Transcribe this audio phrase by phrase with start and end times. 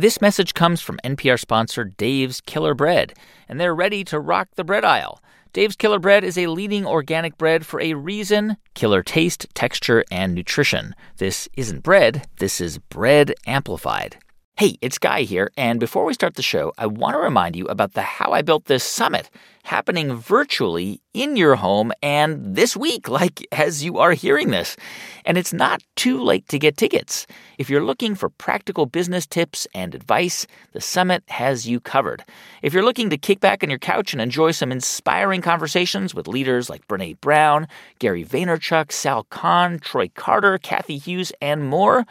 [0.00, 3.12] This message comes from NPR sponsor Dave's Killer Bread,
[3.50, 5.20] and they're ready to rock the bread aisle.
[5.52, 10.34] Dave's Killer Bread is a leading organic bread for a reason killer taste, texture, and
[10.34, 10.94] nutrition.
[11.18, 14.16] This isn't bread, this is bread amplified.
[14.56, 17.64] Hey, it's Guy here, and before we start the show, I want to remind you
[17.66, 19.30] about the How I Built This Summit
[19.62, 24.76] happening virtually in your home and this week, like as you are hearing this.
[25.24, 27.26] And it's not too late to get tickets.
[27.56, 32.22] If you're looking for practical business tips and advice, the summit has you covered.
[32.60, 36.28] If you're looking to kick back on your couch and enjoy some inspiring conversations with
[36.28, 37.66] leaders like Brene Brown,
[37.98, 42.04] Gary Vaynerchuk, Sal Khan, Troy Carter, Cathy Hughes, and more,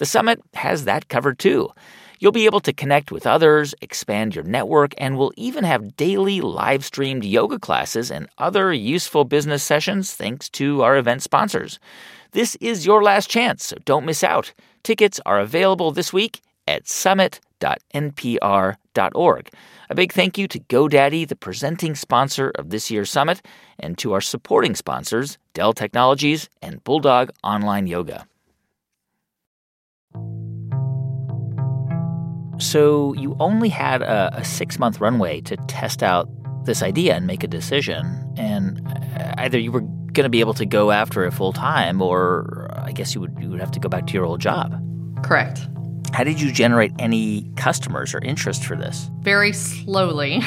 [0.00, 1.68] the summit has that covered too.
[2.20, 6.40] You'll be able to connect with others, expand your network, and we'll even have daily
[6.40, 11.78] live streamed yoga classes and other useful business sessions thanks to our event sponsors.
[12.32, 14.54] This is your last chance, so don't miss out.
[14.84, 19.50] Tickets are available this week at summit.npr.org.
[19.90, 23.42] A big thank you to GoDaddy, the presenting sponsor of this year's summit,
[23.78, 28.26] and to our supporting sponsors, Dell Technologies and Bulldog Online Yoga.
[32.60, 36.28] So you only had a, a six month runway to test out
[36.64, 38.04] this idea and make a decision.
[38.36, 42.02] And uh, either you were going to be able to go after it full time,
[42.02, 44.74] or I guess you would you would have to go back to your old job.
[45.22, 45.66] Correct.
[46.12, 49.08] How did you generate any customers or interest for this?
[49.20, 50.42] Very slowly.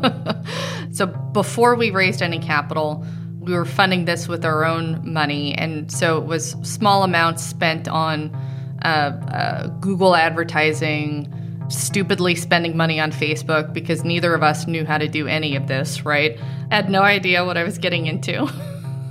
[0.92, 3.04] so before we raised any capital,
[3.38, 7.86] we were funding this with our own money, and so it was small amounts spent
[7.86, 8.34] on
[8.82, 11.32] uh, uh, Google advertising,
[11.68, 15.66] stupidly spending money on Facebook because neither of us knew how to do any of
[15.66, 16.38] this, right?
[16.70, 18.50] I had no idea what I was getting into.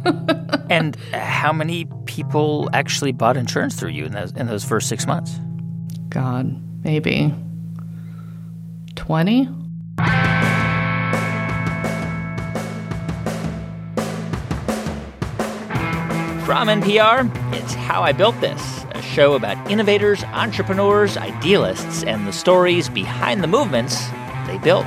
[0.69, 5.05] and how many people actually bought insurance through you in those, in those first six
[5.05, 5.39] months?
[6.09, 7.33] God, maybe
[8.95, 9.49] 20?
[16.45, 18.86] From NPR, it's How I Built This
[19.17, 24.05] show about innovators, entrepreneurs, idealists, and the stories behind the movements
[24.45, 24.85] they built.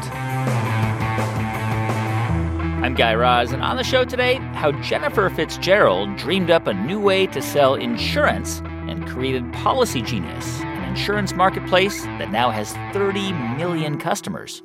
[2.78, 7.00] I'm Guy Raz, and on the show today, how Jennifer Fitzgerald dreamed up a new
[7.00, 13.98] way to sell insurance and created Policygenius, an insurance marketplace that now has 30 million
[13.98, 14.62] customers.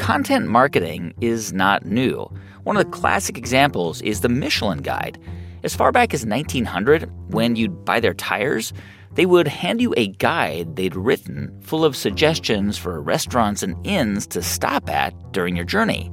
[0.00, 2.26] Content marketing is not new.
[2.64, 5.18] One of the classic examples is the Michelin Guide.
[5.62, 8.72] As far back as 1900, when you'd buy their tires,
[9.12, 14.26] they would hand you a guide they'd written full of suggestions for restaurants and inns
[14.28, 16.10] to stop at during your journey.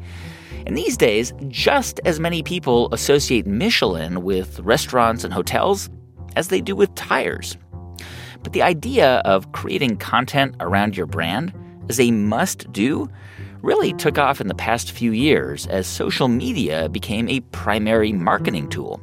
[0.65, 5.89] And these days, just as many people associate Michelin with restaurants and hotels
[6.35, 7.57] as they do with tires.
[8.43, 11.53] But the idea of creating content around your brand
[11.89, 13.09] as a must do
[13.61, 18.69] really took off in the past few years as social media became a primary marketing
[18.69, 19.01] tool.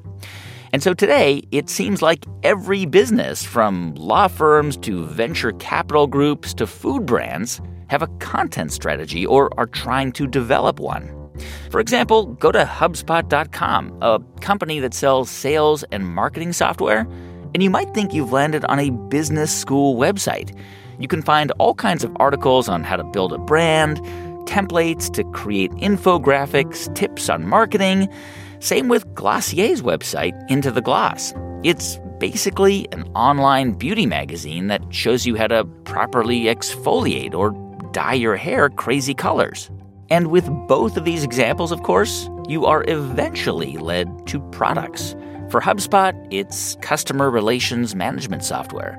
[0.72, 6.52] And so today, it seems like every business, from law firms to venture capital groups
[6.54, 11.08] to food brands, have a content strategy or are trying to develop one.
[11.70, 17.06] For example, go to HubSpot.com, a company that sells sales and marketing software,
[17.54, 20.56] and you might think you've landed on a business school website.
[20.98, 24.00] You can find all kinds of articles on how to build a brand,
[24.46, 28.08] templates to create infographics, tips on marketing.
[28.60, 31.34] Same with Glossier's website, Into the Gloss.
[31.62, 37.52] It's basically an online beauty magazine that shows you how to properly exfoliate or
[37.92, 39.70] dye your hair crazy colors.
[40.10, 45.14] And with both of these examples, of course, you are eventually led to products.
[45.50, 48.98] For HubSpot, it's customer relations management software.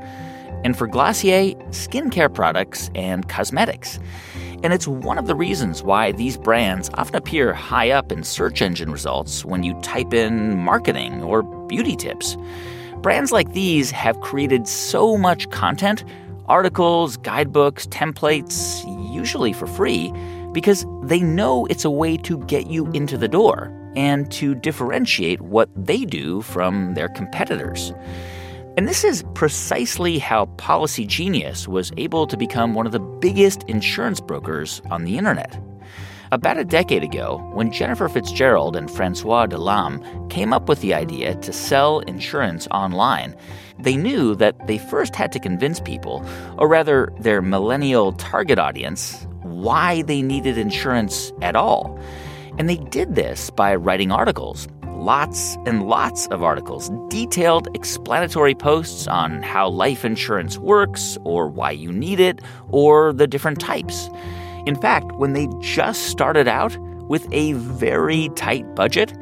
[0.63, 3.99] And for Glossier, skincare products and cosmetics.
[4.63, 8.61] And it's one of the reasons why these brands often appear high up in search
[8.61, 12.37] engine results when you type in marketing or beauty tips.
[12.97, 16.03] Brands like these have created so much content
[16.47, 20.11] articles, guidebooks, templates, usually for free
[20.51, 25.41] because they know it's a way to get you into the door and to differentiate
[25.41, 27.93] what they do from their competitors.
[28.77, 34.19] And this is precisely how Policygenius was able to become one of the biggest insurance
[34.19, 35.57] brokers on the internet.
[36.33, 40.93] About a decade ago, when Jennifer Fitzgerald and Francois de Lame came up with the
[40.93, 43.33] idea to sell insurance online,
[43.79, 46.25] they knew that they first had to convince people,
[46.57, 51.97] or rather their millennial target audience, why they needed insurance at all.
[52.57, 54.67] And they did this by writing articles,
[55.05, 61.69] lots and lots of articles, detailed explanatory posts on how life insurance works, or why
[61.69, 64.09] you need it, or the different types.
[64.65, 66.75] In fact, when they just started out
[67.07, 69.13] with a very tight budget,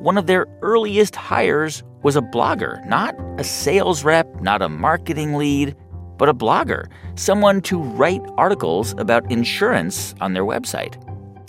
[0.00, 5.36] one of their earliest hires was a blogger, not a sales rep, not a marketing
[5.36, 5.74] lead,
[6.18, 10.94] but a blogger, someone to write articles about insurance on their website.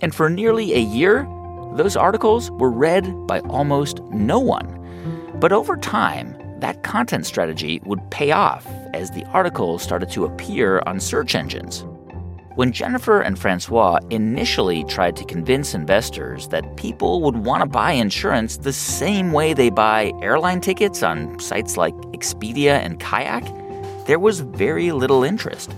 [0.01, 1.27] And for nearly a year,
[1.75, 4.79] those articles were read by almost no one.
[5.39, 10.81] But over time, that content strategy would pay off as the articles started to appear
[10.85, 11.83] on search engines.
[12.55, 17.93] When Jennifer and Francois initially tried to convince investors that people would want to buy
[17.93, 23.43] insurance the same way they buy airline tickets on sites like Expedia and Kayak,
[24.05, 25.73] there was very little interest.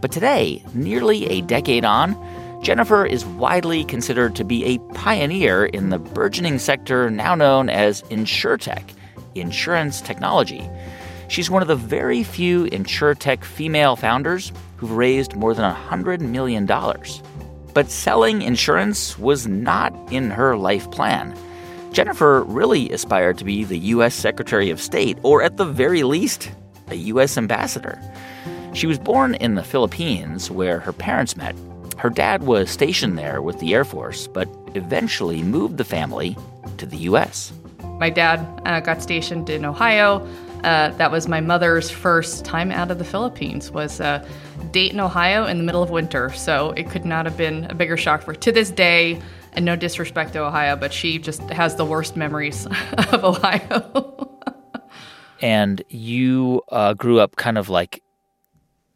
[0.00, 2.14] But today, nearly a decade on,
[2.62, 8.02] Jennifer is widely considered to be a pioneer in the burgeoning sector now known as
[8.04, 8.92] InsurTech,
[9.34, 10.68] insurance technology.
[11.28, 16.66] She's one of the very few InsurTech female founders who've raised more than $100 million.
[17.72, 21.34] But selling insurance was not in her life plan.
[21.92, 24.14] Jennifer really aspired to be the U.S.
[24.14, 26.50] Secretary of State, or at the very least,
[26.88, 27.38] a U.S.
[27.38, 27.98] ambassador.
[28.74, 31.56] She was born in the Philippines, where her parents met.
[32.00, 36.34] Her dad was stationed there with the Air Force, but eventually moved the family
[36.78, 37.52] to the U.S.
[37.98, 40.26] My dad uh, got stationed in Ohio.
[40.64, 43.70] Uh, that was my mother's first time out of the Philippines.
[43.70, 44.26] Was uh,
[44.70, 46.32] Dayton, Ohio, in the middle of winter.
[46.32, 48.32] So it could not have been a bigger shock for.
[48.32, 49.20] To this day,
[49.52, 52.66] and no disrespect to Ohio, but she just has the worst memories
[53.12, 54.38] of Ohio.
[55.42, 58.02] and you uh, grew up kind of like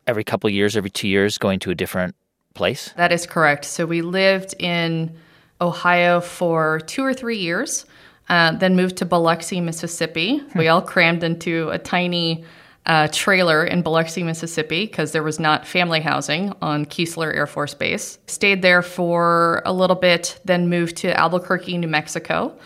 [0.06, 2.16] every couple years, every two years, going to a different
[2.54, 2.92] place.
[2.96, 3.64] That is correct.
[3.64, 5.16] So we lived in
[5.60, 7.84] Ohio for two or three years.
[8.28, 10.38] Uh, then moved to Biloxi, Mississippi.
[10.38, 10.58] Hmm.
[10.58, 12.44] We all crammed into a tiny
[12.86, 17.74] uh, trailer in Biloxi, Mississippi, because there was not family housing on Keesler Air Force
[17.74, 18.18] Base.
[18.26, 22.56] Stayed there for a little bit, then moved to Albuquerque, New Mexico.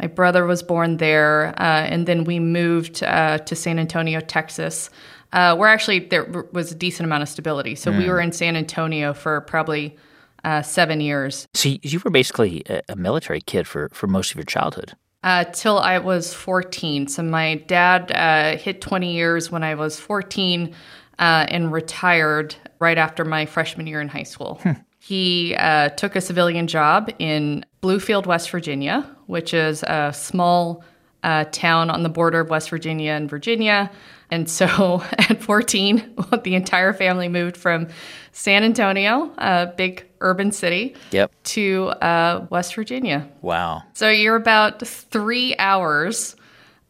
[0.00, 4.90] My brother was born there, uh, and then we moved uh, to San Antonio, Texas,
[5.34, 7.74] uh, where actually there was a decent amount of stability.
[7.74, 7.98] So mm.
[7.98, 9.96] we were in San Antonio for probably
[10.44, 11.46] uh, seven years.
[11.52, 14.94] So you were basically a military kid for, for most of your childhood
[15.24, 17.08] uh, till I was 14.
[17.08, 20.72] So my dad uh, hit 20 years when I was 14
[21.18, 24.60] uh, and retired right after my freshman year in high school.
[24.62, 24.72] Hmm.
[24.98, 30.84] He uh, took a civilian job in Bluefield, West Virginia, which is a small
[31.24, 33.90] uh, town on the border of West Virginia and Virginia.
[34.30, 37.88] And so at 14, the entire family moved from
[38.32, 41.32] San Antonio, a big urban city, yep.
[41.44, 43.28] to uh, West Virginia.
[43.42, 43.82] Wow.
[43.94, 46.36] So you're about three hours,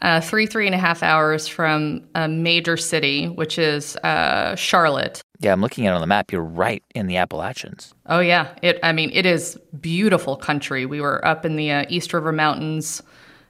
[0.02, 5.22] uh, three, three and a half hours from a major city, which is uh, Charlotte.
[5.40, 6.32] Yeah, I'm looking at it on the map.
[6.32, 7.94] You're right in the Appalachians.
[8.06, 8.56] Oh, yeah.
[8.62, 8.78] It.
[8.82, 10.86] I mean, it is beautiful country.
[10.86, 13.02] We were up in the uh, East River Mountains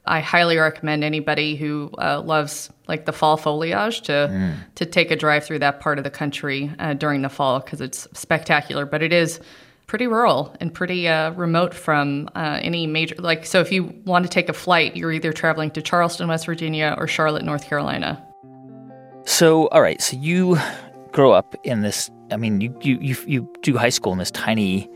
[0.06, 4.54] I highly recommend anybody who uh, loves like the fall foliage to mm.
[4.74, 7.80] to take a drive through that part of the country uh, during the fall because
[7.80, 8.84] it's spectacular.
[8.84, 9.40] But it is
[9.86, 13.46] pretty rural and pretty uh, remote from uh, any major like.
[13.46, 16.94] So if you want to take a flight, you're either traveling to Charleston, West Virginia,
[16.98, 18.22] or Charlotte, North Carolina.
[19.24, 20.58] So all right, so you
[21.12, 22.10] grow up in this.
[22.30, 24.90] I mean, you you you, you do high school in this tiny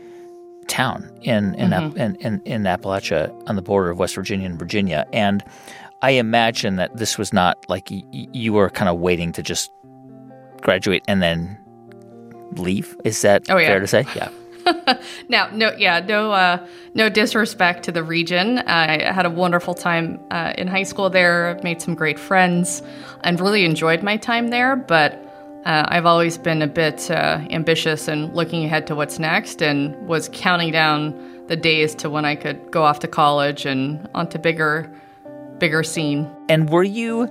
[0.69, 1.97] town in in, mm-hmm.
[1.97, 5.05] in, in, in Appalachia on the border of West Virginia and Virginia.
[5.11, 5.43] And
[6.01, 9.71] I imagine that this was not like y- you were kind of waiting to just
[10.61, 11.57] graduate and then
[12.53, 12.95] leave.
[13.03, 13.67] Is that oh, yeah.
[13.67, 14.05] fair to say?
[14.15, 14.29] Yeah.
[15.29, 18.59] now, no, yeah, no, uh, no disrespect to the region.
[18.59, 21.59] I had a wonderful time uh, in high school there.
[21.63, 22.81] Made some great friends,
[23.23, 24.75] and really enjoyed my time there.
[24.75, 25.28] But
[25.65, 29.95] uh, I've always been a bit uh, ambitious and looking ahead to what's next, and
[30.07, 31.13] was counting down
[31.47, 34.91] the days to when I could go off to college and onto bigger,
[35.57, 36.29] bigger scene.
[36.47, 37.25] And were you,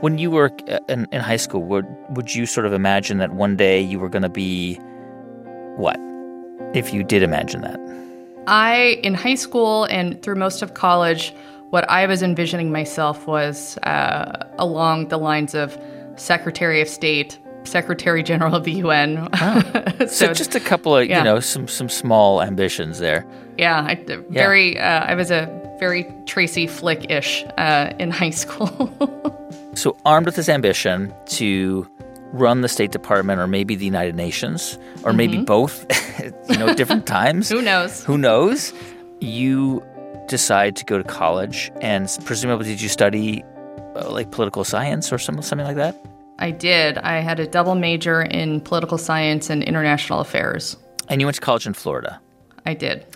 [0.00, 3.32] when you were uh, in, in high school, would would you sort of imagine that
[3.32, 4.76] one day you were going to be
[5.76, 5.98] what?
[6.74, 7.80] If you did imagine that,
[8.46, 11.34] I in high school and through most of college,
[11.70, 15.76] what I was envisioning myself was uh, along the lines of
[16.16, 19.28] Secretary of State, Secretary General of the UN.
[19.32, 19.72] Oh.
[20.00, 21.18] so, so, just a couple of yeah.
[21.18, 23.26] you know some some small ambitions there.
[23.58, 23.94] Yeah, I,
[24.30, 24.74] very.
[24.74, 25.04] Yeah.
[25.04, 25.46] Uh, I was a
[25.78, 28.90] very Tracy Flick ish uh, in high school.
[29.74, 31.88] so armed with this ambition to
[32.32, 35.16] run the State Department or maybe the United Nations or mm-hmm.
[35.16, 35.84] maybe both,
[36.48, 37.48] you know, different times.
[37.48, 38.04] Who knows?
[38.04, 38.72] Who knows?
[39.20, 39.84] You
[40.28, 41.70] decide to go to college?
[41.80, 43.44] And presumably, did you study
[43.96, 45.96] uh, like political science or some, something like that?
[46.38, 46.98] I did.
[46.98, 50.76] I had a double major in political science and international affairs.
[51.08, 52.20] And you went to college in Florida?
[52.66, 53.06] I did.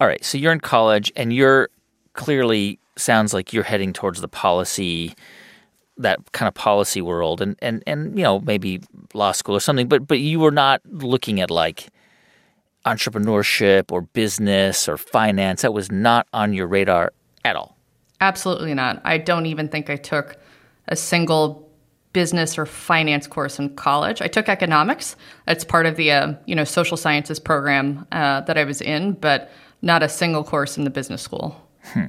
[0.00, 0.24] All right.
[0.24, 1.68] So you're in college and you're
[2.14, 5.14] clearly sounds like you're heading towards the policy
[5.98, 8.80] that kind of policy world and, and, and you know maybe
[9.14, 11.88] law school or something but but you were not looking at like
[12.86, 17.12] entrepreneurship or business or finance that was not on your radar
[17.44, 17.76] at all
[18.20, 20.36] absolutely not i don't even think i took
[20.88, 21.70] a single
[22.12, 25.16] business or finance course in college i took economics
[25.46, 29.12] that's part of the uh, you know social sciences program uh, that i was in
[29.12, 29.50] but
[29.80, 32.06] not a single course in the business school hmm.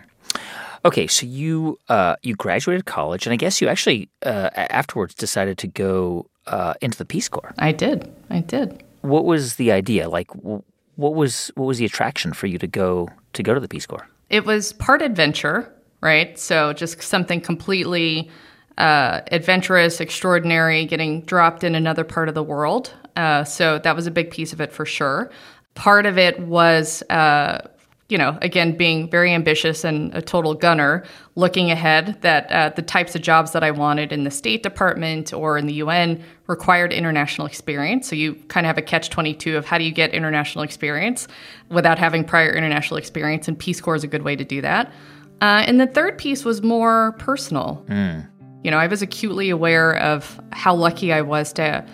[0.85, 5.57] Okay, so you uh, you graduated college, and I guess you actually uh, afterwards decided
[5.59, 7.53] to go uh, into the Peace Corps.
[7.57, 8.13] I did.
[8.29, 8.83] I did.
[9.01, 10.09] What was the idea?
[10.09, 13.69] Like, what was what was the attraction for you to go to go to the
[13.69, 14.07] Peace Corps?
[14.29, 16.37] It was part adventure, right?
[16.37, 18.29] So just something completely
[18.77, 22.93] uh, adventurous, extraordinary, getting dropped in another part of the world.
[23.15, 25.29] Uh, so that was a big piece of it for sure.
[25.75, 27.67] Part of it was uh,
[28.13, 31.03] you know, again, being very ambitious and a total gunner,
[31.35, 35.33] looking ahead that uh, the types of jobs that I wanted in the State Department
[35.33, 38.07] or in the UN required international experience.
[38.07, 41.27] So you kind of have a catch 22 of how do you get international experience
[41.69, 44.93] without having prior international experience, and Peace Corps is a good way to do that.
[45.41, 47.83] Uh, and the third piece was more personal.
[47.87, 48.27] Mm.
[48.63, 51.85] You know, I was acutely aware of how lucky I was to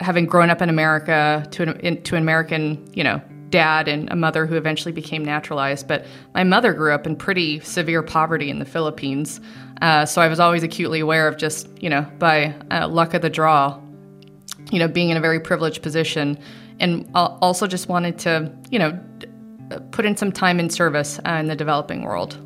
[0.00, 4.10] having grown up in America to an, in, to an American, you know, dad and
[4.10, 5.88] a mother who eventually became naturalized.
[5.88, 9.40] But my mother grew up in pretty severe poverty in the Philippines.
[9.82, 13.22] Uh, so I was always acutely aware of just, you know, by uh, luck of
[13.22, 13.80] the draw,
[14.70, 16.38] you know, being in a very privileged position.
[16.80, 18.96] And also just wanted to, you know,
[19.90, 22.38] put in some time in service uh, in the developing world.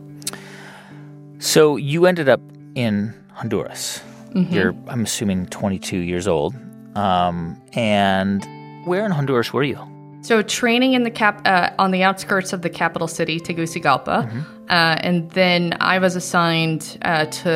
[1.38, 2.40] So you ended up
[2.74, 4.00] in Honduras.
[4.30, 4.54] Mm-hmm.
[4.54, 6.54] You're, I'm assuming, 22 years old.
[6.94, 8.46] Um, and
[8.86, 9.78] where in Honduras were you?
[10.22, 14.40] So training in the cap uh, on the outskirts of the capital city, Tegucigalpa, mm-hmm.
[14.68, 17.52] uh, and then I was assigned uh, to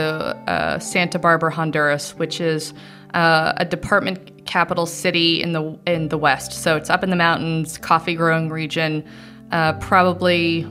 [0.48, 2.74] uh, Santa Barbara, Honduras, which is
[3.14, 6.52] uh, a department capital city in the in the west.
[6.52, 9.04] So it's up in the mountains, coffee growing region,
[9.52, 10.66] uh, probably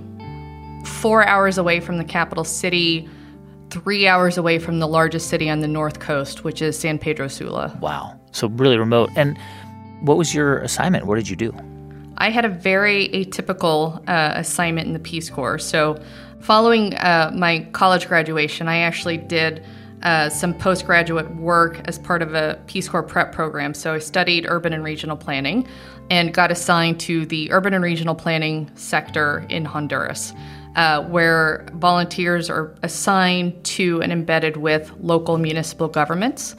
[0.84, 3.10] four hours away from the capital city.
[3.84, 7.27] Three hours away from the largest city on the north coast, which is San Pedro
[7.27, 7.77] Sula.
[7.82, 8.17] Wow.
[8.32, 9.10] So, really remote.
[9.17, 9.38] And
[10.00, 11.08] what was your assignment?
[11.08, 11.53] What did you do?
[12.17, 15.60] I had a very atypical uh, assignment in the Peace Corps.
[15.60, 16.01] So,
[16.39, 19.65] following uh, my college graduation, I actually did
[20.03, 23.74] uh, some postgraduate work as part of a Peace Corps prep program.
[23.74, 25.67] So, I studied urban and regional planning
[26.10, 30.34] and got assigned to the urban and regional planning sector in Honduras.
[30.75, 36.53] Uh, where volunteers are assigned to and embedded with local municipal governments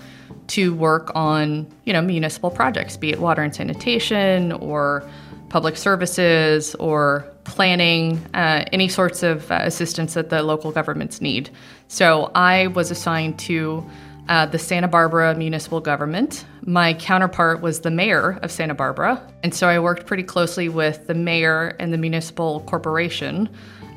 [0.47, 5.07] to work on, you know, municipal projects, be it water and sanitation or
[5.51, 11.51] public services or planning, uh, any sorts of uh, assistance that the local governments need.
[11.89, 13.85] So I was assigned to
[14.29, 16.45] uh, the Santa Barbara municipal government.
[16.63, 19.23] My counterpart was the mayor of Santa Barbara.
[19.45, 23.49] And so I worked pretty closely with the mayor and the municipal corporation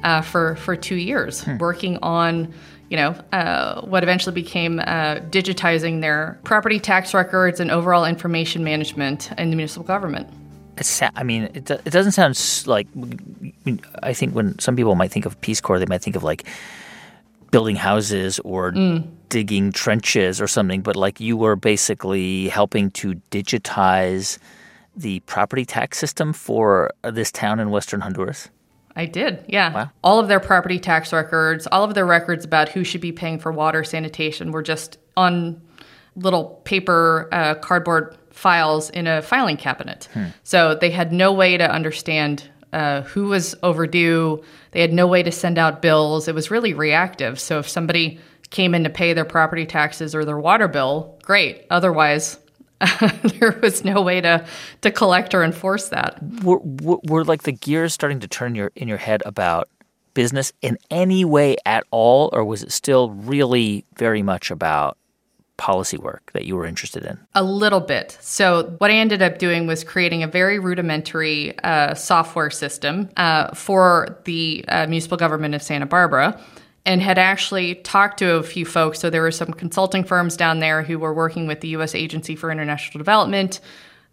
[0.03, 1.57] uh, for, for two years, hmm.
[1.57, 2.53] working on
[2.89, 8.63] you know, uh, what eventually became uh, digitizing their property tax records and overall information
[8.63, 10.27] management in the municipal government.
[11.15, 12.87] I mean, it, it doesn't sound like.
[14.01, 16.45] I think when some people might think of Peace Corps, they might think of like
[17.51, 19.05] building houses or mm.
[19.27, 20.81] digging trenches or something.
[20.81, 24.39] But like you were basically helping to digitize
[24.95, 28.49] the property tax system for this town in Western Honduras.
[28.99, 29.73] I did, yeah.
[29.73, 29.89] Wow.
[30.03, 33.39] All of their property tax records, all of their records about who should be paying
[33.39, 35.61] for water sanitation were just on
[36.17, 40.09] little paper, uh, cardboard files in a filing cabinet.
[40.13, 40.25] Hmm.
[40.43, 44.43] So they had no way to understand uh, who was overdue.
[44.71, 46.27] They had no way to send out bills.
[46.27, 47.39] It was really reactive.
[47.39, 51.65] So if somebody came in to pay their property taxes or their water bill, great.
[51.69, 52.37] Otherwise,
[53.39, 54.45] there was no way to
[54.81, 56.19] to collect or enforce that.
[56.43, 59.69] Were, were, were like the gears starting to turn your in your head about
[60.13, 64.97] business in any way at all, or was it still really very much about
[65.57, 67.19] policy work that you were interested in?
[67.35, 68.17] A little bit.
[68.21, 73.53] So, what I ended up doing was creating a very rudimentary uh, software system uh,
[73.53, 76.41] for the uh, municipal government of Santa Barbara
[76.85, 78.99] and had actually talked to a few folks.
[78.99, 81.95] So, there were some consulting firms down there who were working with the U.S.
[81.95, 83.59] Agency for International Development.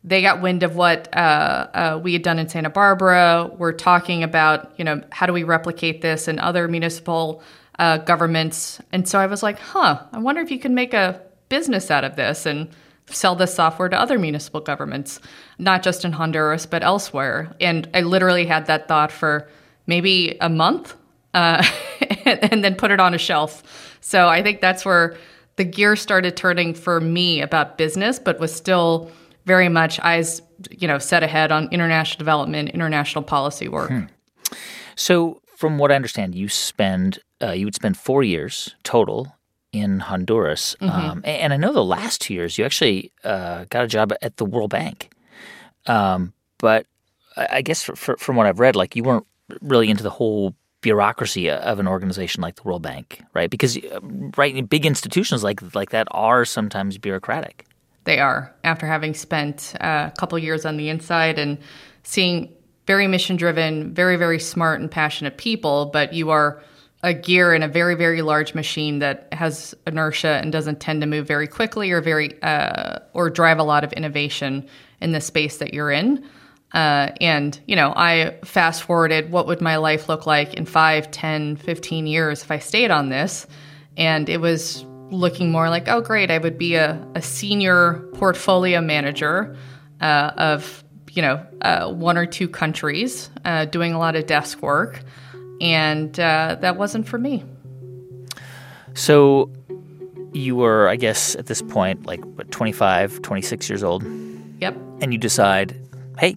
[0.04, 3.50] they got wind of what uh, uh, we had done in Santa Barbara.
[3.58, 7.42] We're talking about, you know, how do we replicate this in other municipal
[7.78, 8.80] uh, governments?
[8.92, 12.04] And so I was like, huh, I wonder if you can make a business out
[12.04, 12.68] of this and
[13.08, 15.20] sell this software to other municipal governments,
[15.58, 17.54] not just in Honduras, but elsewhere.
[17.60, 19.48] And I literally had that thought for
[19.86, 20.94] maybe a month
[21.34, 21.64] uh,
[22.50, 23.96] and then put it on a shelf.
[24.00, 25.16] So I think that's where
[25.56, 29.10] the gear started turning for me about business, but was still
[29.46, 33.90] very much eyes, you know, set ahead on international development, international policy work.
[33.90, 34.04] Hmm.
[34.96, 39.34] So, from what I understand, you spend uh, you would spend four years total
[39.72, 40.94] in Honduras, mm-hmm.
[40.94, 44.36] um, and I know the last two years you actually uh, got a job at
[44.36, 45.10] the World Bank.
[45.86, 46.86] Um, but
[47.36, 49.26] I guess for, for, from what I've read, like you weren't
[49.60, 53.50] really into the whole bureaucracy of an organization like the World Bank, right?
[53.50, 54.00] Because uh,
[54.36, 57.66] right, big institutions like like that are sometimes bureaucratic.
[58.04, 58.54] They are.
[58.62, 61.58] After having spent uh, a couple years on the inside and
[62.02, 62.52] seeing
[62.86, 66.62] very mission driven, very very smart and passionate people, but you are
[67.02, 71.06] a gear in a very very large machine that has inertia and doesn't tend to
[71.06, 74.66] move very quickly or very uh, or drive a lot of innovation
[75.00, 76.24] in the space that you're in.
[76.76, 81.10] Uh, and, you know, I fast forwarded what would my life look like in 5,
[81.10, 83.46] 10, 15 years if I stayed on this.
[83.96, 88.82] And it was looking more like, oh, great, I would be a, a senior portfolio
[88.82, 89.56] manager
[90.02, 94.60] uh, of, you know, uh, one or two countries, uh, doing a lot of desk
[94.60, 95.00] work.
[95.62, 97.42] And uh, that wasn't for me.
[98.92, 99.50] So
[100.34, 104.04] you were, I guess, at this point, like, what, 25, 26 years old?
[104.60, 104.76] Yep.
[105.00, 105.74] And you decide,
[106.18, 106.36] hey,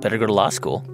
[0.00, 0.84] better go to law school.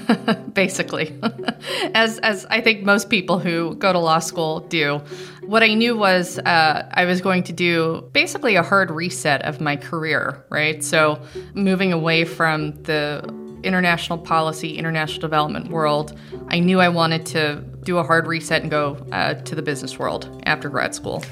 [0.52, 1.18] Basically,
[1.94, 5.00] as as I think most people who go to law school do.
[5.42, 9.62] What I knew was uh, I was going to do basically a hard reset of
[9.62, 10.84] my career, right?
[10.84, 11.22] So
[11.54, 13.24] moving away from the
[13.62, 18.70] international policy, international development world, I knew I wanted to do a hard reset and
[18.70, 21.24] go uh, to the business world after grad school.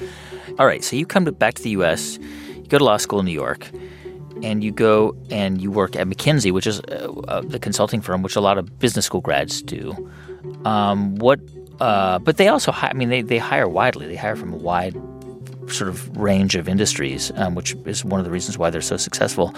[0.57, 2.17] All right, so you come to, back to the U.S.
[2.17, 3.69] You go to law school in New York
[4.43, 8.21] and you go and you work at McKinsey, which is uh, uh, the consulting firm,
[8.21, 10.09] which a lot of business school grads do.
[10.65, 11.39] Um, what?
[11.79, 14.07] Uh, but they also, hi- I mean, they they hire widely.
[14.07, 14.95] They hire from a wide
[15.67, 18.97] sort of range of industries, um, which is one of the reasons why they're so
[18.97, 19.49] successful.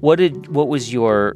[0.00, 0.48] What did?
[0.48, 1.34] What was your?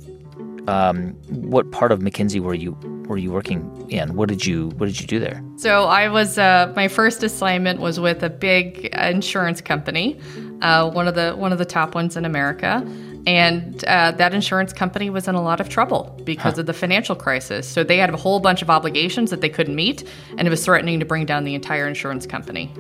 [0.68, 2.72] Um, what part of McKinsey were you
[3.09, 4.14] were you working in?
[4.14, 5.42] What did you What did you do there?
[5.57, 10.20] So I was uh, my first assignment was with a big insurance company
[10.62, 12.87] uh, one of the one of the top ones in America.
[13.25, 16.61] And uh, that insurance company was in a lot of trouble because huh.
[16.61, 17.68] of the financial crisis.
[17.68, 20.64] So they had a whole bunch of obligations that they couldn't meet, and it was
[20.64, 22.72] threatening to bring down the entire insurance company.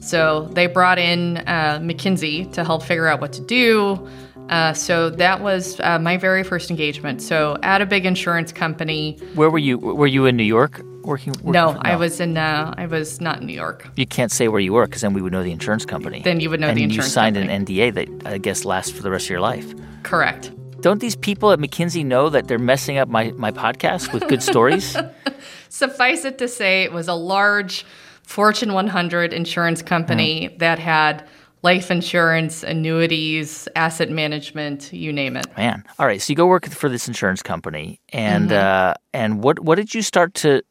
[0.00, 4.08] So they brought in uh, McKinsey to help figure out what to do.
[4.50, 7.22] Uh, so that was uh, my very first engagement.
[7.22, 9.16] So at a big insurance company.
[9.34, 9.78] Where were you?
[9.78, 10.82] Were you in New York?
[11.02, 11.32] working?
[11.32, 12.36] working no, I was in.
[12.36, 13.88] Uh, I was not in New York.
[13.96, 16.22] You can't say where you were because then we would know the insurance company.
[16.22, 17.16] Then you would know and the insurance.
[17.16, 17.82] And you signed company.
[17.82, 19.72] an NDA that I guess lasts for the rest of your life.
[20.02, 20.52] Correct.
[20.80, 24.42] Don't these people at McKinsey know that they're messing up my, my podcast with good
[24.42, 24.96] stories?
[25.68, 27.84] Suffice it to say, it was a large
[28.22, 30.58] Fortune 100 insurance company mm.
[30.58, 31.28] that had
[31.62, 35.46] life insurance, annuities, asset management, you name it.
[35.56, 36.20] Man, all right.
[36.20, 38.90] So you go work for this insurance company, and mm-hmm.
[38.90, 40.62] uh, and what what did you start to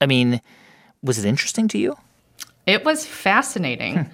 [0.00, 0.40] I mean,
[1.02, 1.96] was it interesting to you?
[2.66, 4.04] It was fascinating.
[4.04, 4.10] Hmm.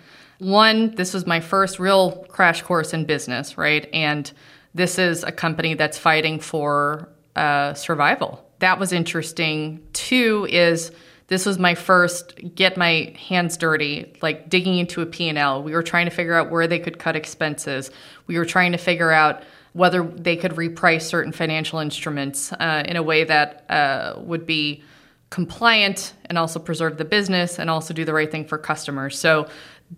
[0.50, 3.88] One, this was my first real crash course in business, right?
[3.92, 4.30] And
[4.72, 8.44] this is a company that's fighting for uh, survival.
[8.60, 9.82] That was interesting.
[9.92, 10.92] Two is
[11.30, 15.62] this was my first get my hands dirty, like digging into a P&L.
[15.62, 17.92] We were trying to figure out where they could cut expenses.
[18.26, 22.96] We were trying to figure out whether they could reprice certain financial instruments uh, in
[22.96, 24.82] a way that uh, would be
[25.30, 29.16] compliant and also preserve the business and also do the right thing for customers.
[29.16, 29.48] So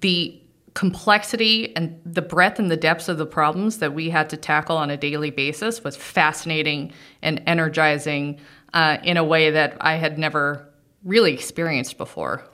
[0.01, 0.39] the
[0.75, 4.77] complexity and the breadth and the depths of the problems that we had to tackle
[4.77, 6.93] on a daily basis was fascinating
[7.23, 8.39] and energizing
[8.75, 10.69] uh, in a way that I had never
[11.05, 12.45] really experienced before.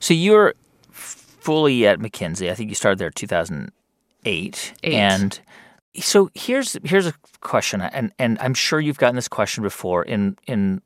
[0.00, 0.54] So you're
[0.90, 2.50] fully at McKinsey.
[2.50, 3.72] I think you started there in 2008.
[4.24, 4.74] Eight.
[4.82, 5.38] And
[5.96, 10.36] so here's here's a question, and and I'm sure you've gotten this question before in
[10.46, 10.82] in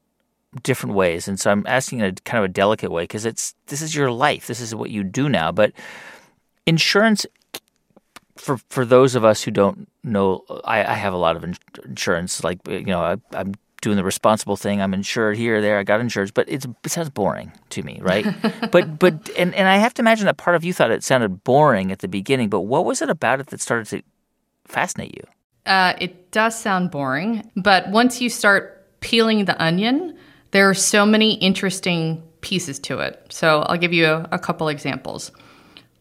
[0.62, 1.28] different ways.
[1.28, 3.94] And so I'm asking in a kind of a delicate way because it's this is
[3.94, 4.46] your life.
[4.46, 5.50] This is what you do now.
[5.50, 5.72] But
[6.66, 7.26] insurance
[8.36, 11.44] for for those of us who don't know, I, I have a lot of
[11.84, 12.44] insurance.
[12.44, 14.80] Like you know, I, I'm doing the responsible thing.
[14.80, 15.78] I'm insured here, there.
[15.78, 18.24] I got insured, but it's it sounds boring to me, right?
[18.70, 21.44] but but and and I have to imagine that part of you thought it sounded
[21.44, 22.48] boring at the beginning.
[22.48, 24.02] But what was it about it that started to
[24.66, 25.24] fascinate you?
[25.66, 30.16] Uh, it does sound boring, but once you start peeling the onion,
[30.52, 33.26] there are so many interesting pieces to it.
[33.28, 35.30] So I'll give you a, a couple examples.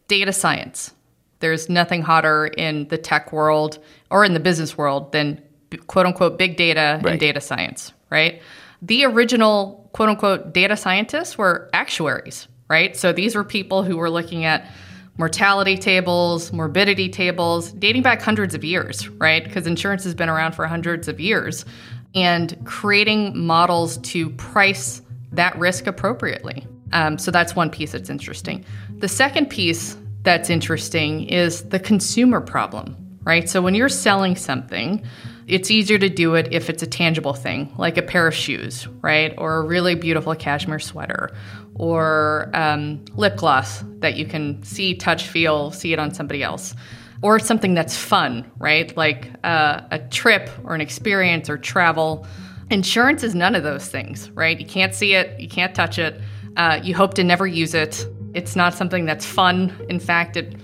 [0.08, 0.92] Data science.
[1.40, 3.78] There's nothing hotter in the tech world
[4.10, 5.42] or in the business world than
[5.86, 7.12] quote unquote big data Right.
[7.12, 8.40] and data science, right?
[8.80, 12.96] The original quote unquote data scientists were actuaries, right?
[12.96, 14.66] So these were people who were looking at
[15.18, 19.44] mortality tables, morbidity tables, dating back hundreds of years, right?
[19.44, 21.64] Because insurance has been around for hundreds of years,
[22.14, 26.66] and creating models to price that risk appropriately.
[26.92, 28.64] Um, so that's one piece that's interesting.
[28.98, 33.48] The second piece that's interesting is the consumer problem, right?
[33.48, 35.04] So when you're selling something,
[35.46, 38.86] it's easier to do it if it's a tangible thing, like a pair of shoes,
[39.00, 39.34] right?
[39.38, 41.30] Or a really beautiful cashmere sweater,
[41.74, 46.74] or um, lip gloss that you can see, touch, feel, see it on somebody else.
[47.22, 48.96] Or something that's fun, right?
[48.96, 52.26] Like uh, a trip or an experience or travel.
[52.70, 54.58] Insurance is none of those things, right?
[54.58, 56.20] You can't see it, you can't touch it,
[56.56, 58.06] uh, you hope to never use it.
[58.34, 59.72] It's not something that's fun.
[59.88, 60.56] In fact, it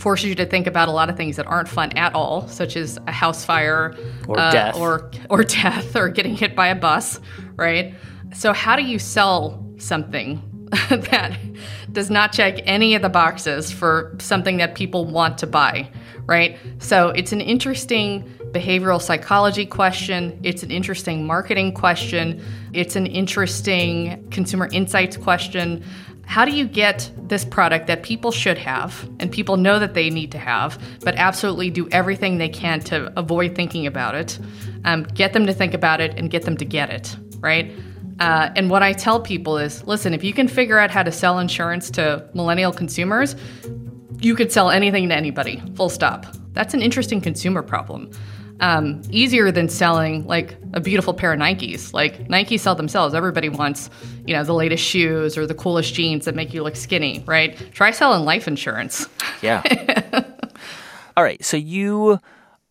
[0.00, 2.76] forces you to think about a lot of things that aren't fun at all, such
[2.76, 3.94] as a house fire
[4.26, 4.76] Or uh, death.
[4.76, 7.20] or or death or getting hit by a bus,
[7.56, 7.94] right?
[8.34, 10.42] So how do you sell something
[10.88, 11.36] that
[11.92, 15.90] does not check any of the boxes for something that people want to buy,
[16.26, 16.58] right?
[16.78, 24.28] So it's an interesting behavioral psychology question, it's an interesting marketing question, it's an interesting
[24.30, 25.84] consumer insights question
[26.30, 30.08] how do you get this product that people should have and people know that they
[30.10, 34.38] need to have, but absolutely do everything they can to avoid thinking about it,
[34.84, 37.72] um, get them to think about it, and get them to get it, right?
[38.20, 41.10] Uh, and what I tell people is listen, if you can figure out how to
[41.10, 43.34] sell insurance to millennial consumers,
[44.20, 46.26] you could sell anything to anybody, full stop.
[46.52, 48.08] That's an interesting consumer problem.
[48.60, 51.92] Um, easier than selling like a beautiful pair of Nikes.
[51.92, 53.14] Like Nike sell themselves.
[53.14, 53.88] Everybody wants,
[54.26, 57.56] you know, the latest shoes or the coolest jeans that make you look skinny, right?
[57.72, 59.06] Try selling life insurance.
[59.42, 59.62] Yeah.
[61.16, 61.42] All right.
[61.44, 62.18] So you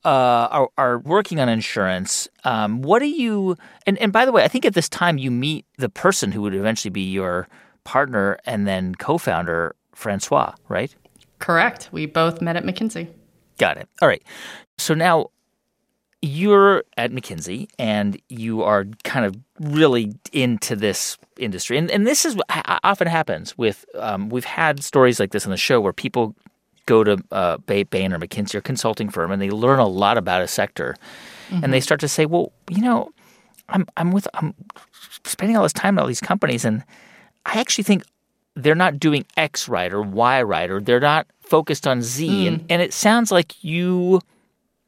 [0.06, 2.28] uh, are, are working on insurance.
[2.43, 3.58] Um, what do you?
[3.86, 6.41] And, and by the way, I think at this time you meet the person who
[6.43, 7.47] would eventually be your
[7.84, 10.95] partner and then co-founder, Francois, right?
[11.39, 11.89] Correct.
[11.91, 13.08] We both met at McKinsey.
[13.58, 13.89] Got it.
[14.02, 14.23] All right.
[14.78, 15.32] So now
[16.21, 21.77] you're at McKinsey and you are kind of really into this industry.
[21.77, 22.45] And, and this is what
[22.84, 26.36] often happens with, um, we've had stories like this on the show where people
[26.86, 30.41] go to uh, Bain or McKinsey or consulting firm and they learn a lot about
[30.41, 30.95] a sector.
[31.63, 33.12] And they start to say, well, you know,
[33.69, 34.53] I'm, I'm with, I'm
[35.23, 36.84] spending all this time at all these companies and
[37.45, 38.03] I actually think
[38.55, 42.47] they're not doing X right or Y right or they're not focused on Z.
[42.47, 44.21] And, and it sounds like you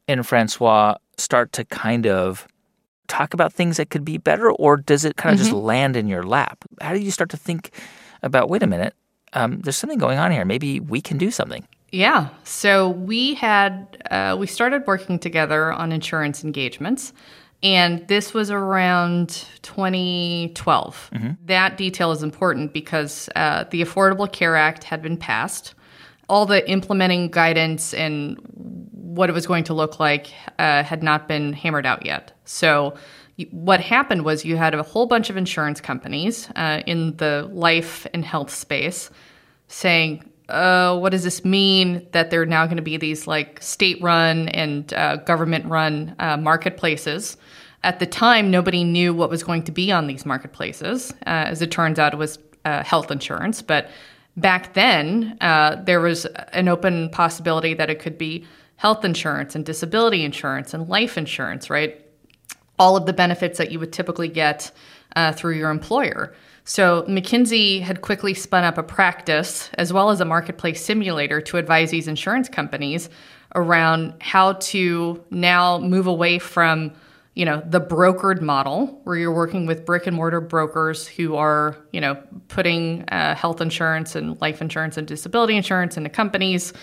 [0.08, 2.48] and Francois start to kind of
[3.08, 6.08] talk about things that could be better, or does it kind of just land in
[6.08, 6.64] your lap?
[6.80, 7.72] How do you start to think
[8.24, 8.96] about, wait a minute,
[9.34, 10.46] um, there's something going on here.
[10.46, 11.68] Maybe we can do something.
[11.92, 12.30] Yeah.
[12.44, 17.12] So we had uh, we started working together on insurance engagements,
[17.64, 21.10] and this was around 2012.
[21.46, 25.76] That detail is important because uh, the Affordable Care Act had been passed.
[26.30, 28.40] All the implementing guidance and
[29.16, 32.32] what it was going to look like uh, had not been hammered out yet.
[32.46, 32.96] So
[33.52, 38.08] what happened was you had a whole bunch of insurance companies uh, in the life
[38.14, 39.10] and health space
[39.68, 43.62] saying, uh, what does this mean that there are now going to be these like
[43.62, 47.38] state run and uh, government run uh, marketplaces?
[47.84, 51.12] At the time, nobody knew what was going to be on these marketplaces.
[51.26, 53.62] Uh, as it turns out, it was uh, health insurance.
[53.62, 53.90] But
[54.38, 58.46] back then, there was an open possibility that it could be
[58.82, 62.02] health insurance and disability insurance and life insurance, right?
[62.82, 64.72] all of the benefits that you would typically get
[65.16, 66.34] uh, through your employer.
[66.64, 71.58] So McKinsey had quickly spun up a practice as well as a marketplace simulator to
[71.58, 73.08] advise these insurance companies
[73.54, 76.92] around how to now move away from
[77.36, 81.78] you know the brokered model where you're working with brick and mortar brokers who are
[81.92, 82.16] you know
[82.50, 86.74] putting uh, health insurance and life insurance and disability insurance into companies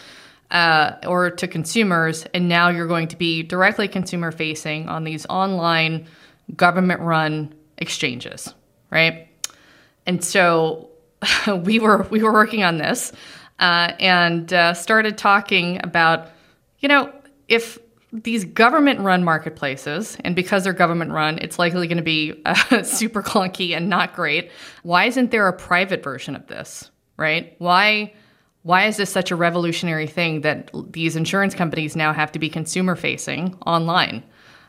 [0.51, 5.27] uh, or to consumers, and now you're going to be directly consumer facing on these
[5.27, 6.07] online
[6.57, 8.55] government run exchanges,
[8.91, 9.29] right?
[10.07, 10.89] And so
[11.65, 13.13] we were we were working on this
[13.59, 16.29] uh, and uh, started talking about,
[16.79, 17.13] you know,
[17.49, 17.79] if
[18.13, 22.83] these government run marketplaces, and because they're government run, it's likely going to be uh,
[22.83, 24.51] super clunky and not great.
[24.83, 27.55] Why isn't there a private version of this, right?
[27.59, 28.15] Why
[28.63, 32.49] why is this such a revolutionary thing that these insurance companies now have to be
[32.49, 34.23] consumer facing online?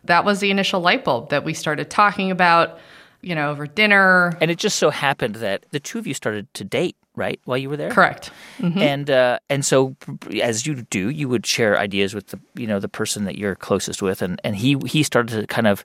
[0.05, 2.79] That was the initial light bulb that we started talking about,
[3.21, 4.37] you know, over dinner.
[4.39, 7.57] And it just so happened that the two of you started to date, right, while
[7.57, 7.91] you were there?
[7.91, 8.31] Correct.
[8.59, 8.79] Mm-hmm.
[8.79, 9.95] And uh, and so
[10.41, 13.55] as you do, you would share ideas with the you know the person that you're
[13.55, 15.83] closest with, and, and he he started to kind of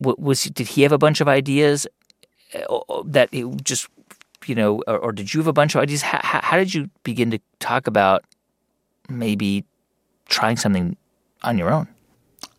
[0.00, 1.86] was did he have a bunch of ideas
[2.68, 3.88] uh, that it just
[4.48, 6.02] you know, or, or, did you have a bunch of ideas?
[6.02, 8.24] How, how did you begin to talk about
[9.08, 9.64] maybe
[10.28, 10.96] trying something
[11.42, 11.88] on your own?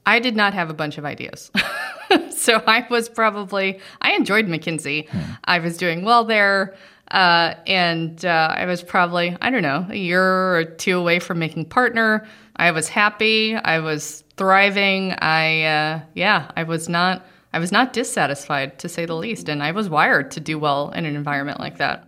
[0.06, 1.52] I did not have a bunch of ideas.
[2.30, 5.08] so I was probably, I enjoyed McKinsey.
[5.10, 5.22] Hmm.
[5.46, 6.76] I was doing well there.
[7.12, 11.40] Uh, and uh, I was probably, I don't know, a year or two away from
[11.40, 12.28] making partner.
[12.56, 13.56] I was happy.
[13.56, 15.14] I was thriving.
[15.14, 19.62] I, uh, yeah, I was not I was not dissatisfied, to say the least, and
[19.62, 22.08] I was wired to do well in an environment like that.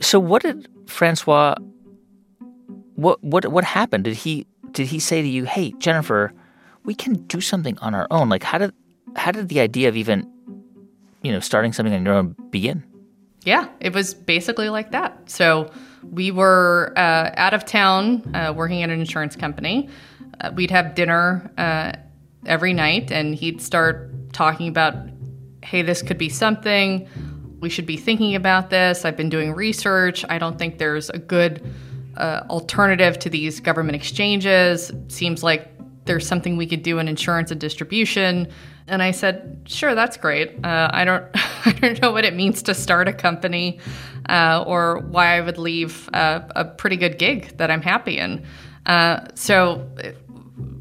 [0.00, 1.54] So, what did Francois?
[2.94, 4.04] What what what happened?
[4.04, 6.32] Did he did he say to you, "Hey, Jennifer,
[6.84, 8.30] we can do something on our own"?
[8.30, 8.72] Like, how did
[9.16, 10.30] how did the idea of even,
[11.22, 12.84] you know, starting something on your own begin?
[13.44, 15.30] Yeah, it was basically like that.
[15.30, 15.70] So
[16.02, 19.88] we were uh, out of town uh, working at an insurance company.
[20.40, 21.92] Uh, we'd have dinner uh,
[22.46, 24.94] every night, and he'd start talking about,
[25.62, 27.08] hey, this could be something.
[27.60, 29.04] We should be thinking about this.
[29.04, 30.24] I've been doing research.
[30.28, 31.62] I don't think there's a good
[32.16, 34.92] uh, alternative to these government exchanges.
[35.08, 35.70] Seems like
[36.04, 38.48] there's something we could do in insurance and distribution.
[38.88, 40.64] And I said, sure, that's great.
[40.64, 43.80] Uh, I don't, I don't know what it means to start a company,
[44.28, 48.46] uh, or why I would leave a, a, pretty good gig that I'm happy in.
[48.86, 49.88] Uh, so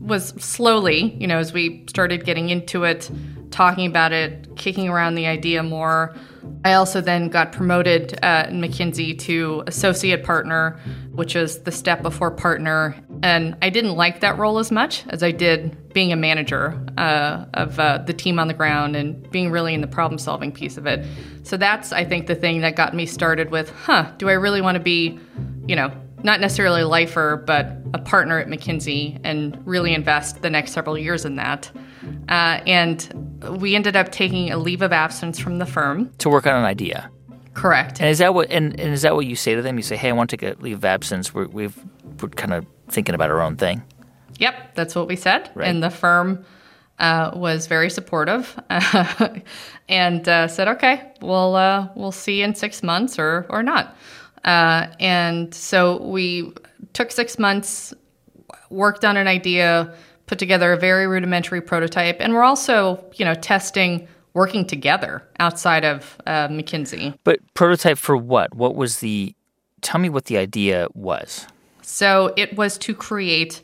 [0.06, 3.10] was slowly, you know, as we started getting into it,
[3.52, 6.16] talking about it, kicking around the idea more.
[6.64, 10.80] I also then got promoted at McKinsey to associate partner,
[11.12, 12.96] which is the step before partner.
[13.24, 17.46] And I didn't like that role as much as I did being a manager uh,
[17.54, 20.78] of uh, the team on the ground and being really in the problem solving piece
[20.78, 21.06] of it.
[21.44, 24.62] So that's, I think, the thing that got me started with, huh, do I really
[24.62, 25.20] want to be,
[25.68, 25.92] you know,
[26.26, 30.98] not necessarily a lifer, but a partner at McKinsey and really invest the next several
[30.98, 31.72] years in that.
[32.28, 33.14] Uh, and
[33.60, 36.66] we ended up taking a leave of absence from the firm to work on an
[36.66, 37.10] idea.
[37.54, 38.02] Correct.
[38.02, 38.50] And is that what?
[38.50, 39.78] And, and is that what you say to them?
[39.78, 41.34] You say, "Hey, I want to take a leave of absence.
[41.34, 41.78] We're, we've
[42.20, 43.82] we're kind of thinking about our own thing."
[44.40, 45.50] Yep, that's what we said.
[45.56, 45.68] Right.
[45.70, 46.44] And the firm
[47.00, 48.60] uh, was very supportive
[49.88, 53.96] and uh, said, "Okay, we'll uh, we'll see in six months or or not."
[54.46, 56.54] Uh, and so we
[56.94, 57.94] took six months,
[58.70, 59.94] worked on an idea,
[60.28, 65.84] put together a very rudimentary prototype, and we're also, you know, testing working together outside
[65.84, 67.18] of uh, McKinsey.
[67.24, 68.54] But prototype for what?
[68.54, 69.36] What was the?
[69.82, 71.48] Tell me what the idea was.
[71.82, 73.62] So it was to create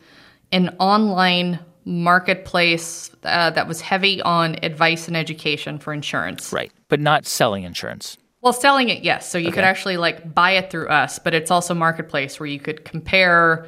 [0.52, 6.54] an online marketplace uh, that was heavy on advice and education for insurance.
[6.54, 8.18] Right, but not selling insurance.
[8.42, 9.30] Well, selling it, yes.
[9.30, 9.56] So you okay.
[9.56, 13.68] could actually like buy it through us, but it's also marketplace where you could compare,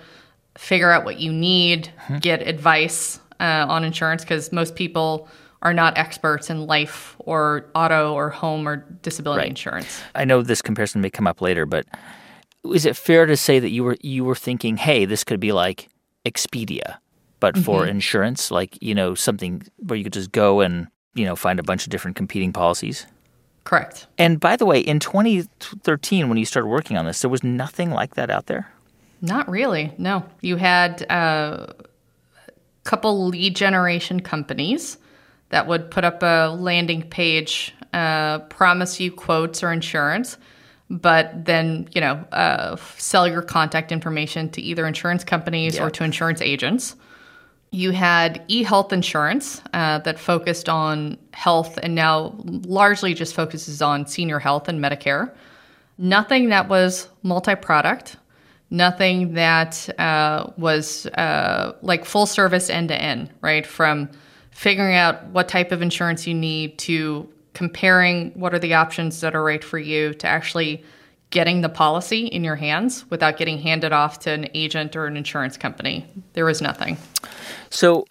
[0.57, 2.17] figure out what you need, mm-hmm.
[2.17, 5.27] get advice uh, on insurance because most people
[5.61, 9.49] are not experts in life or auto or home or disability right.
[9.49, 10.01] insurance.
[10.15, 11.85] I know this comparison may come up later, but
[12.73, 15.51] is it fair to say that you were you were thinking, hey, this could be
[15.51, 15.89] like
[16.25, 16.97] Expedia,
[17.39, 17.89] but for mm-hmm.
[17.89, 21.63] insurance, like you know something where you could just go and you know find a
[21.63, 23.05] bunch of different competing policies?
[23.63, 24.07] Correct.
[24.17, 27.91] And by the way, in 2013, when you started working on this, there was nothing
[27.91, 28.71] like that out there?
[29.21, 30.25] Not really, no.
[30.41, 31.73] You had a uh,
[32.83, 34.97] couple lead generation companies
[35.49, 40.37] that would put up a landing page, uh, promise you quotes or insurance,
[40.89, 46.03] but then, you know, uh, sell your contact information to either insurance companies or to
[46.03, 46.95] insurance agents.
[47.73, 54.05] You had eHealth insurance uh, that focused on health and now largely just focuses on
[54.05, 55.33] senior health and Medicare.
[55.97, 58.17] Nothing that was multi-product,
[58.69, 63.65] nothing that uh, was uh, like full service end to end, right?
[63.65, 64.07] From
[64.51, 69.33] figuring out what type of insurance you need to comparing what are the options that
[69.33, 70.83] are right for you to actually
[71.31, 75.17] getting the policy in your hands without getting handed off to an agent or an
[75.17, 76.05] insurance company.
[76.33, 76.99] There was nothing.
[77.73, 78.05] So,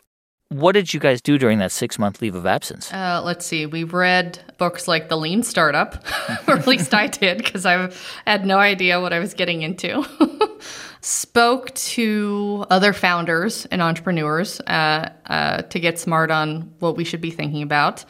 [0.49, 2.93] what did you guys do during that six month leave of absence?
[2.93, 3.65] Uh, let's see.
[3.65, 6.05] We read books like The Lean Startup,
[6.49, 7.91] or at least I did, because I
[8.27, 10.05] had no idea what I was getting into.
[11.01, 17.21] Spoke to other founders and entrepreneurs uh, uh, to get smart on what we should
[17.21, 18.05] be thinking about.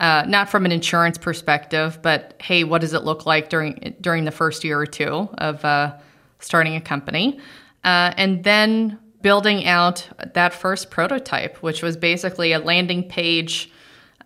[0.00, 4.24] Uh, not from an insurance perspective, but hey, what does it look like during during
[4.24, 5.94] the first year or two of uh,
[6.40, 7.38] starting a company,
[7.84, 13.70] uh, and then building out that first prototype, which was basically a landing page,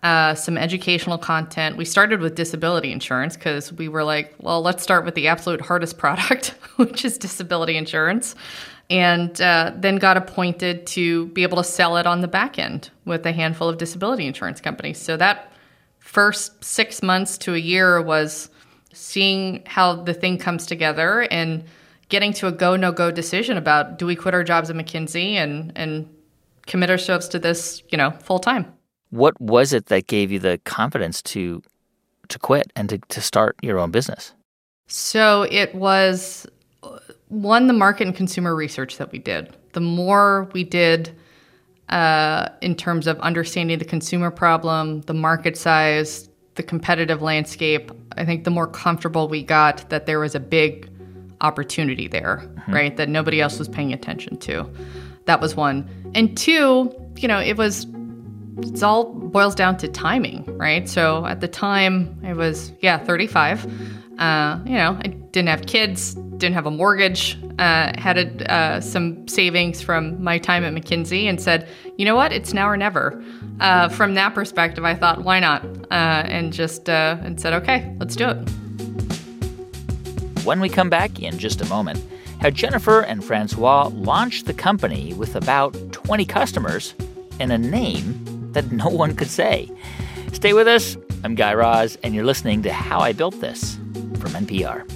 [0.03, 1.77] uh, some educational content.
[1.77, 5.61] We started with disability insurance because we were like, well, let's start with the absolute
[5.61, 8.35] hardest product, which is disability insurance.
[8.89, 12.89] And uh, then got appointed to be able to sell it on the back end
[13.05, 14.97] with a handful of disability insurance companies.
[14.97, 15.53] So that
[15.99, 18.49] first six months to a year was
[18.91, 21.63] seeing how the thing comes together and
[22.09, 25.33] getting to a go no go decision about do we quit our jobs at McKinsey
[25.33, 26.09] and and
[26.69, 28.71] commit ourselves to this, you know, full time.
[29.09, 31.61] What was it that gave you the confidence to
[32.29, 34.33] to quit and to, to start your own business?
[34.87, 36.47] So it was
[37.27, 39.55] one the market and consumer research that we did.
[39.73, 41.15] The more we did
[41.89, 48.25] uh, in terms of understanding the consumer problem, the market size, the competitive landscape, I
[48.25, 50.89] think the more comfortable we got that there was a big
[51.41, 52.73] opportunity there, mm-hmm.
[52.73, 52.97] right?
[52.97, 54.69] That nobody else was paying attention to.
[55.25, 55.87] That was one.
[56.15, 57.87] And two, you know, it was
[58.61, 60.87] it's all boils down to timing, right?
[60.89, 63.65] So at the time, I was yeah, 35.
[64.19, 68.81] Uh, you know, I didn't have kids, didn't have a mortgage, uh, had a, uh,
[68.81, 72.75] some savings from my time at McKinsey, and said, you know what, it's now or
[72.75, 73.23] never.
[73.61, 75.63] Uh, from that perspective, I thought, why not?
[75.89, 78.49] Uh, and just uh, and said, okay, let's do it.
[80.49, 82.03] When we come back in just a moment,
[82.41, 86.95] how Jennifer and Francois launched the company with about 20 customers
[87.39, 89.69] and a name that no one could say.
[90.33, 90.97] Stay with us.
[91.23, 93.75] I'm Guy Raz, and you're listening to How I Built This
[94.15, 94.89] from NPR.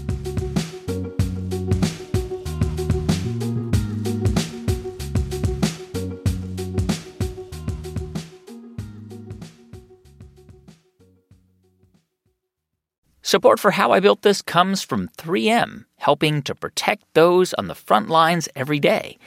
[13.33, 17.73] Support for How I Built This comes from 3M, helping to protect those on the
[17.73, 19.17] front lines every day.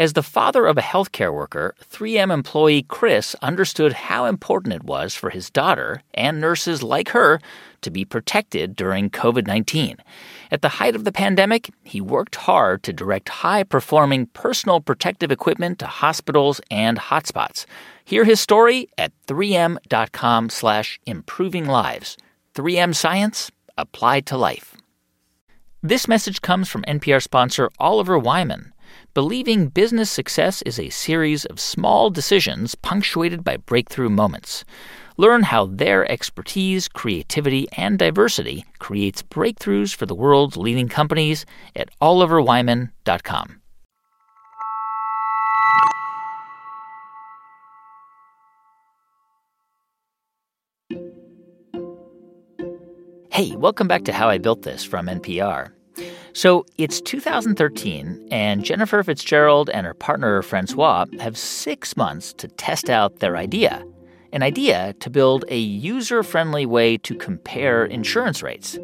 [0.00, 5.14] As the father of a healthcare worker, 3M employee Chris understood how important it was
[5.14, 7.40] for his daughter and nurses like her
[7.82, 9.98] to be protected during COVID 19.
[10.50, 15.30] At the height of the pandemic, he worked hard to direct high performing personal protective
[15.30, 17.64] equipment to hospitals and hotspots.
[18.04, 22.16] Hear his story at 3m.com slash improving lives.
[22.54, 24.76] 3M Science applied to life.
[25.82, 28.74] This message comes from NPR sponsor Oliver Wyman.
[29.14, 34.66] Believing business success is a series of small decisions punctuated by breakthrough moments.
[35.16, 41.88] Learn how their expertise, creativity, and diversity creates breakthroughs for the world's leading companies at
[42.02, 43.61] oliverwyman.com.
[53.32, 55.72] Hey, welcome back to How I Built This from NPR.
[56.34, 62.90] So it's 2013, and Jennifer Fitzgerald and her partner Francois have six months to test
[62.90, 63.82] out their idea
[64.32, 68.78] an idea to build a user friendly way to compare insurance rates.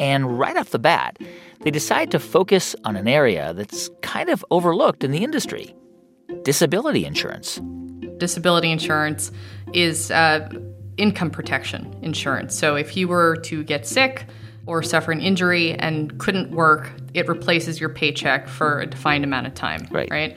[0.00, 1.18] And right off the bat,
[1.60, 5.76] they decide to focus on an area that's kind of overlooked in the industry
[6.42, 7.60] disability insurance.
[8.18, 9.30] Disability insurance
[9.72, 10.48] is uh,
[11.02, 12.56] income protection insurance.
[12.56, 14.24] So if you were to get sick
[14.66, 19.48] or suffer an injury and couldn't work, it replaces your paycheck for a defined amount
[19.48, 19.88] of time.
[19.90, 20.08] Right.
[20.08, 20.36] Right.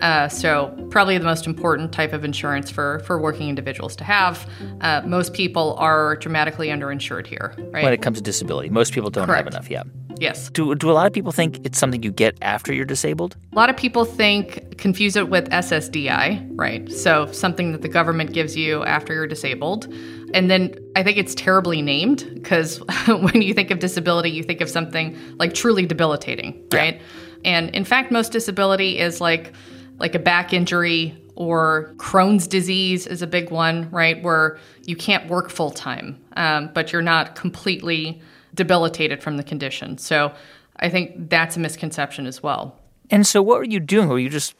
[0.00, 4.48] Uh, so probably the most important type of insurance for for working individuals to have.
[4.80, 7.54] Uh, most people are dramatically underinsured here.
[7.72, 7.84] Right.
[7.84, 9.44] When it comes to disability, most people don't Correct.
[9.44, 9.70] have enough.
[9.70, 9.84] Yeah.
[10.18, 10.50] Yes.
[10.50, 13.36] Do, do a lot of people think it's something you get after you're disabled?
[13.52, 16.90] A lot of people think, confuse it with SSDI, right?
[16.90, 19.92] So something that the government gives you after you're disabled.
[20.34, 24.60] And then I think it's terribly named because when you think of disability, you think
[24.60, 26.94] of something like truly debilitating, right?
[26.94, 27.02] Yeah.
[27.44, 29.52] And in fact, most disability is like
[29.98, 34.22] like a back injury or Crohn's disease is a big one, right?
[34.22, 38.20] Where you can't work full time, um, but you're not completely
[38.54, 39.98] debilitated from the condition.
[39.98, 40.34] So
[40.76, 42.78] I think that's a misconception as well.
[43.10, 44.08] And so, what were you doing?
[44.08, 44.54] Were you just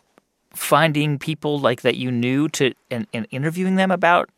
[0.54, 4.30] finding people like that you knew to and, and interviewing them about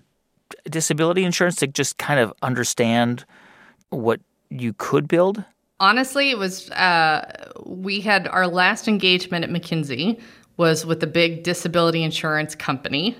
[0.64, 3.24] disability insurance to just kind of understand
[3.90, 4.20] what
[4.50, 5.44] you could build?
[5.80, 10.20] Honestly, it was uh, we had our last engagement at McKinsey
[10.58, 13.16] was with a big disability insurance company.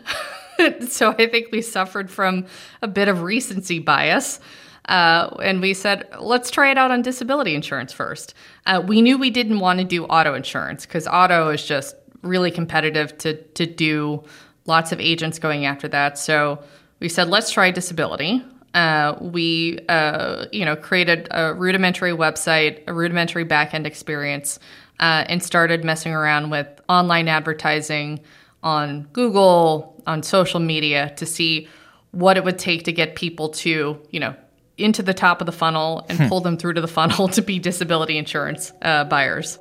[0.89, 2.45] so I think we suffered from
[2.83, 4.41] a bit of recency bias.
[4.87, 8.35] Uh, and we said, let's try it out on disability insurance first.
[8.67, 12.51] Uh, we knew we didn't want to do auto insurance because auto is just really
[12.51, 14.23] competitive to, to do,
[14.67, 16.19] lots of agents going after that.
[16.19, 16.63] So
[17.01, 18.43] we said, let's try disability.
[18.75, 24.59] Uh, we, uh, you know, created a rudimentary website, a rudimentary backend experience
[25.01, 28.21] uh, and started messing around with online advertising
[28.63, 31.69] on Google, on social media to see
[32.11, 34.35] what it would take to get people to, you know,
[34.79, 37.59] into the top of the funnel and pull them through to the funnel to be
[37.59, 39.59] disability insurance uh, buyers.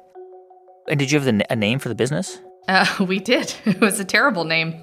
[0.87, 2.39] And did you have the, a name for the business?
[2.67, 3.53] Uh, we did.
[3.65, 4.81] It was a terrible name.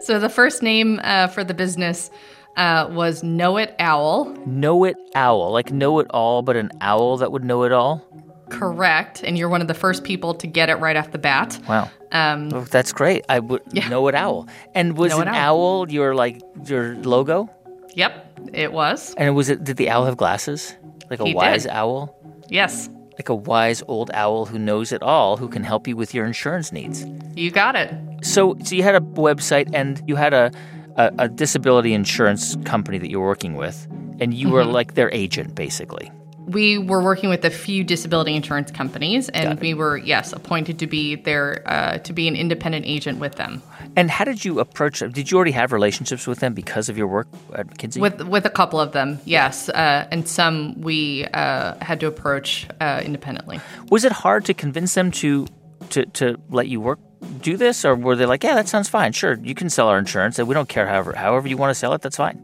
[0.00, 2.10] so the first name uh, for the business
[2.56, 4.34] uh, was Know It Owl.
[4.46, 8.02] Know It Owl, like know it all, but an owl that would know it all.
[8.50, 11.58] Correct, and you're one of the first people to get it right off the bat.
[11.68, 11.90] Wow.
[12.12, 13.24] Um, Oh, that's great.
[13.28, 13.88] I would Yeah.
[13.88, 14.46] know it owl.
[14.74, 17.50] And was Know an It owl your like your logo?
[17.94, 19.14] yep, it was.
[19.18, 20.74] And was it did the owl have glasses?
[21.10, 21.72] Like a He wise did.
[21.72, 22.14] owl?
[22.48, 22.88] Yes,
[23.18, 26.26] Like a wise old owl who knows it all, who can help you with your
[26.26, 27.04] insurance needs.
[27.34, 27.92] you got it.
[28.22, 30.50] So so you had a website and you had a
[30.96, 33.86] a, a disability insurance company that you were working with,
[34.20, 36.10] and you were like their agent basically.
[36.46, 40.86] We were working with a few disability insurance companies, and we were yes appointed to
[40.86, 43.62] be their uh, to be an independent agent with them.
[43.96, 45.10] And how did you approach them?
[45.10, 48.00] Did you already have relationships with them because of your work at McKinsey?
[48.00, 52.66] With with a couple of them, yes, uh, and some we uh, had to approach
[52.80, 53.60] uh, independently.
[53.90, 55.46] was it hard to convince them to
[55.90, 57.00] to to let you work
[57.40, 59.98] do this, or were they like, yeah, that sounds fine, sure, you can sell our
[59.98, 62.38] insurance, and we don't care however however you want to sell it, that's fine.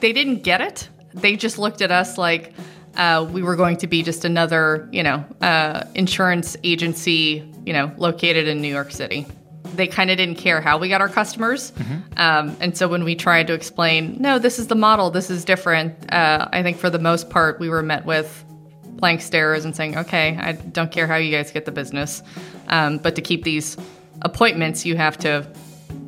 [0.00, 0.88] they didn't get it.
[1.14, 2.52] They just looked at us like
[2.96, 7.92] uh, we were going to be just another, you know, uh, insurance agency, you know,
[7.96, 9.26] located in New York City.
[9.74, 11.72] They kind of didn't care how we got our customers.
[12.16, 15.44] Um, and so when we tried to explain, no, this is the model, this is
[15.44, 18.44] different, uh, I think for the most part, we were met with
[18.84, 22.22] blank stares and saying, okay, I don't care how you guys get the business.
[22.68, 23.76] Um, but to keep these
[24.22, 25.46] appointments, you have to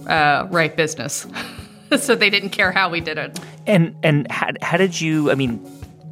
[0.07, 1.26] uh, write business.
[1.99, 3.39] so they didn't care how we did it.
[3.66, 5.30] And and how, how did you?
[5.30, 5.61] I mean,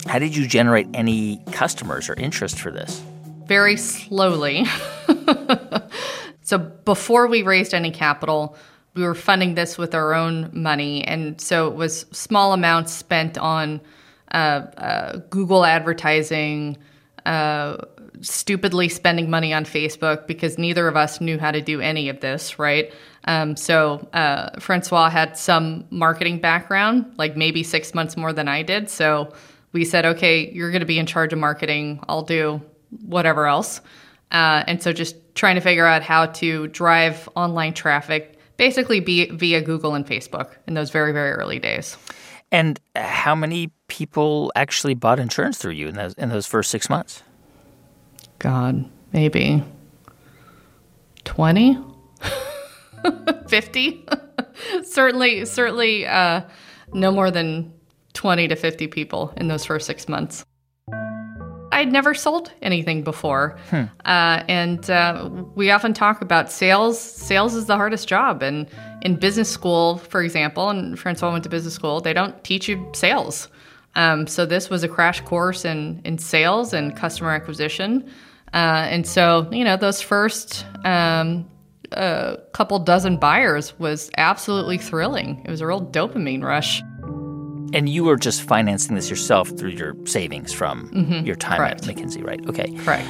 [0.07, 3.03] how did you generate any customers or interest for this?
[3.47, 4.67] very slowly.
[6.43, 8.57] so before we raised any capital,
[8.95, 13.37] we were funding this with our own money, and so it was small amounts spent
[13.39, 13.81] on
[14.33, 14.37] uh,
[14.77, 16.77] uh, Google advertising,
[17.27, 17.79] uh,
[18.21, 22.21] stupidly spending money on Facebook because neither of us knew how to do any of
[22.21, 22.93] this, right?
[23.25, 28.63] Um, so uh, Francois had some marketing background, like maybe six months more than I
[28.63, 28.89] did.
[28.89, 29.33] So
[29.75, 32.01] we said, okay, you're going to be in charge of marketing.
[32.09, 32.63] I'll do
[33.03, 33.81] whatever else.
[34.31, 39.29] Uh, and so just trying to figure out how to drive online traffic, basically be,
[39.31, 41.99] via Google and Facebook in those very, very early days.
[42.53, 46.89] And how many people actually bought insurance through you in those in those first six
[46.89, 47.25] months?
[48.39, 49.65] God, maybe
[51.25, 51.79] 20,
[53.49, 54.07] 50.
[54.85, 56.43] certainly, certainly uh,
[56.93, 57.74] no more than
[58.15, 60.45] 20 to 50 people in those first six months.
[61.75, 63.59] I'd never sold anything before.
[64.05, 67.01] Uh, and uh, we often talk about sales.
[67.01, 68.43] Sales is the hardest job.
[68.43, 68.69] And
[69.03, 72.91] in business school, for example, and Francois went to business school, they don't teach you
[72.95, 73.49] sales.
[73.97, 78.09] Um, so this was a crash course in, in sales and customer acquisition.
[78.53, 81.49] Uh, and so, you know, those first um,
[81.93, 85.43] uh, couple dozen buyers was absolutely thrilling.
[85.45, 86.83] It was a real dopamine rush.
[87.75, 90.91] And you were just financing this yourself through your savings from
[91.25, 91.87] your time correct.
[91.87, 92.41] at McKinsey, right?
[92.49, 92.73] Okay.
[92.79, 93.09] Correct.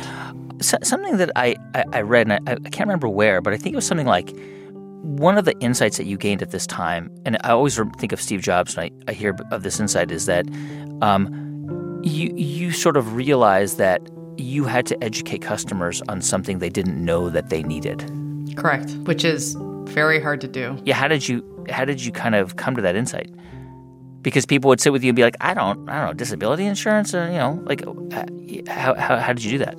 [0.60, 3.56] So, something that I, I, I read, and I, I can't remember where, but I
[3.56, 4.34] think it was something like
[5.02, 8.20] one of the insights that you gained at this time, and I always think of
[8.20, 10.46] Steve Jobs, when I, I hear of this insight, is that
[11.02, 14.00] um, you, you sort of realized that
[14.38, 18.10] you had to educate customers on something they didn't know that they needed.
[18.56, 18.92] Correct.
[19.04, 20.78] Which is very hard to do.
[20.84, 23.30] Yeah, how did you how did you kind of come to that insight?
[24.24, 26.64] Because people would sit with you and be like, I don't, I don't know, disability
[26.66, 28.24] insurance, or you know, like, uh,
[28.66, 29.76] how, how, how did you do that?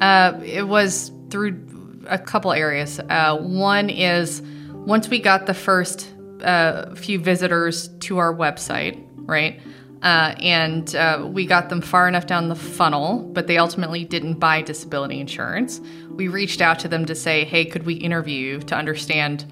[0.00, 1.60] Uh, it was through
[2.06, 3.00] a couple areas.
[3.00, 4.42] Uh, one is
[4.72, 6.10] once we got the first
[6.42, 9.60] uh, few visitors to our website, right?
[10.02, 14.34] Uh, and uh, we got them far enough down the funnel, but they ultimately didn't
[14.34, 15.80] buy disability insurance.
[16.10, 19.44] We reached out to them to say, hey, could we interview you to understand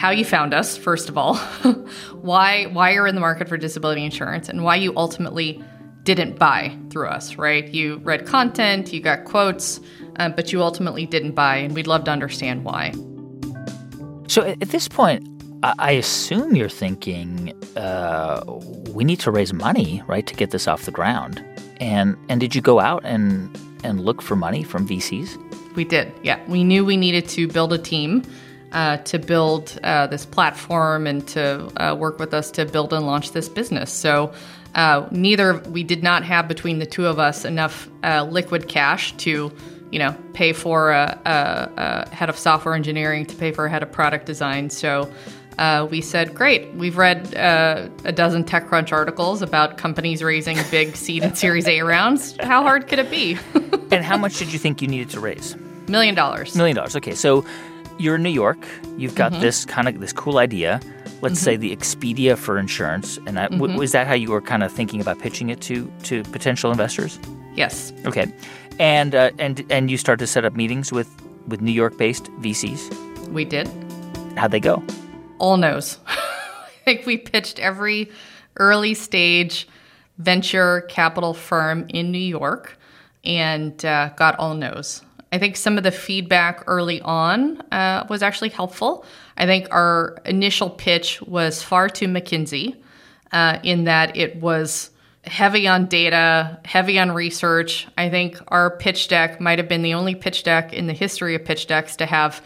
[0.00, 1.34] how you found us, first of all,
[2.22, 5.62] why why you're in the market for disability insurance, and why you ultimately
[6.04, 7.68] didn't buy through us, right?
[7.68, 9.78] You read content, you got quotes,
[10.16, 12.94] uh, but you ultimately didn't buy, and we'd love to understand why.
[14.26, 15.28] So at, this point,
[15.62, 18.42] I, I assume you're thinking uh,
[18.94, 21.44] we need to raise money, right, to get this off the ground.
[21.78, 25.36] And and did you go out and and look for money from VCs?
[25.76, 26.40] We did, yeah.
[26.48, 28.24] We knew we needed to build a team
[28.72, 33.06] uh, to build uh, this platform and to uh, work with us to build and
[33.06, 33.92] launch this business.
[33.92, 34.32] So
[34.74, 39.12] uh, neither we did not have between the two of us enough uh, liquid cash
[39.18, 39.52] to
[39.90, 43.70] you know, pay for a, a, a head of software engineering, to pay for a
[43.70, 44.70] head of product design.
[44.70, 45.10] So
[45.58, 50.96] uh, we said, great, we've read uh, a dozen TechCrunch articles about companies raising big
[50.96, 52.36] seed and Series A rounds.
[52.40, 53.36] How hard could it be?
[53.90, 55.56] and how much did you think you needed to raise?
[55.88, 56.54] Million dollars.
[56.54, 56.94] Million dollars.
[56.94, 57.44] Okay, so
[58.00, 58.58] you're in New York.
[58.96, 59.42] You've got mm-hmm.
[59.42, 60.80] this kind of this cool idea.
[61.22, 61.44] Let's mm-hmm.
[61.44, 63.58] say the Expedia for insurance, and I, mm-hmm.
[63.58, 66.70] w- was that how you were kind of thinking about pitching it to to potential
[66.70, 67.18] investors?
[67.54, 67.92] Yes.
[68.06, 68.32] Okay,
[68.78, 71.08] and uh, and and you start to set up meetings with
[71.46, 73.28] with New York based VCs.
[73.28, 73.68] We did.
[74.36, 74.82] How'd they go?
[75.38, 75.98] All no's.
[76.06, 78.10] I think we pitched every
[78.56, 79.68] early stage
[80.18, 82.78] venture capital firm in New York
[83.24, 85.02] and uh, got all no's.
[85.32, 89.04] I think some of the feedback early on uh, was actually helpful.
[89.36, 92.76] I think our initial pitch was far too McKinsey
[93.32, 94.90] uh, in that it was
[95.24, 97.86] heavy on data, heavy on research.
[97.96, 101.34] I think our pitch deck might have been the only pitch deck in the history
[101.34, 102.42] of pitch decks to have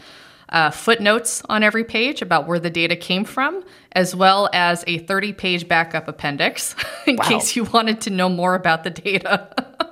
[0.49, 3.63] uh, footnotes on every page about where the data came from,
[3.93, 6.75] as well as a 30 page backup appendix
[7.07, 7.23] in wow.
[7.23, 9.49] case you wanted to know more about the data.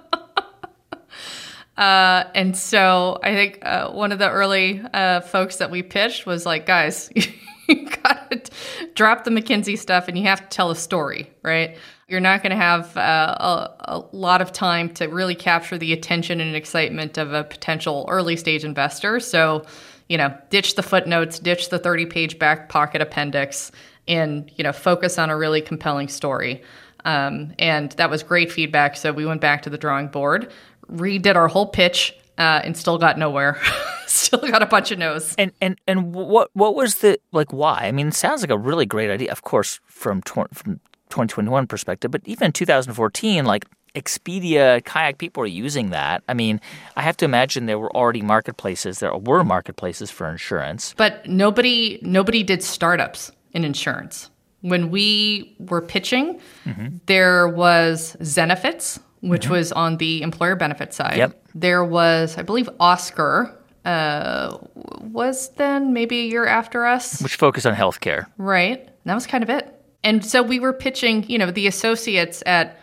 [1.77, 6.25] uh, and so I think uh, one of the early uh, folks that we pitched
[6.25, 7.09] was like, guys,
[7.67, 8.51] you got to
[8.93, 11.77] drop the McKinsey stuff and you have to tell a story, right?
[12.07, 15.93] You're not going to have uh, a, a, lot of time to really capture the
[15.93, 19.19] attention and excitement of a potential early stage investor.
[19.19, 19.65] So,
[20.09, 23.71] you know, ditch the footnotes, ditch the 30 page back pocket appendix,
[24.07, 26.61] and, you know, focus on a really compelling story.
[27.05, 28.95] Um, and that was great feedback.
[28.95, 30.51] So we went back to the drawing board,
[30.91, 33.59] redid our whole pitch, uh, and still got nowhere.
[34.07, 35.35] still got a bunch of no's.
[35.37, 37.51] And and and what what was the like?
[37.51, 37.81] Why?
[37.83, 39.31] I mean, it sounds like a really great idea.
[39.31, 40.79] Of course, from tw- from
[41.09, 43.65] 2021 perspective, but even 2014, like
[43.95, 46.23] Expedia, Kayak, people are using that.
[46.27, 46.59] I mean,
[46.95, 48.99] I have to imagine there were already marketplaces.
[48.99, 54.29] There were marketplaces for insurance, but nobody nobody did startups in insurance.
[54.61, 56.97] When we were pitching, mm-hmm.
[57.05, 59.53] there was Zenefits, which mm-hmm.
[59.53, 61.17] was on the employer benefit side.
[61.17, 61.47] Yep.
[61.55, 64.57] There was, I believe, Oscar uh,
[65.01, 68.25] was then maybe a year after us, which focused on healthcare.
[68.37, 68.79] Right.
[68.79, 69.73] And that was kind of it.
[70.03, 71.23] And so we were pitching.
[71.29, 72.79] You know, the associates at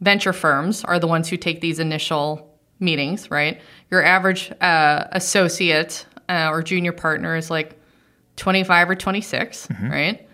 [0.00, 3.60] venture firms are the ones who take these initial meetings, right?
[3.90, 7.76] Your average uh, associate uh, or junior partner is like
[8.36, 9.90] 25 or 26, mm-hmm.
[9.90, 10.28] right?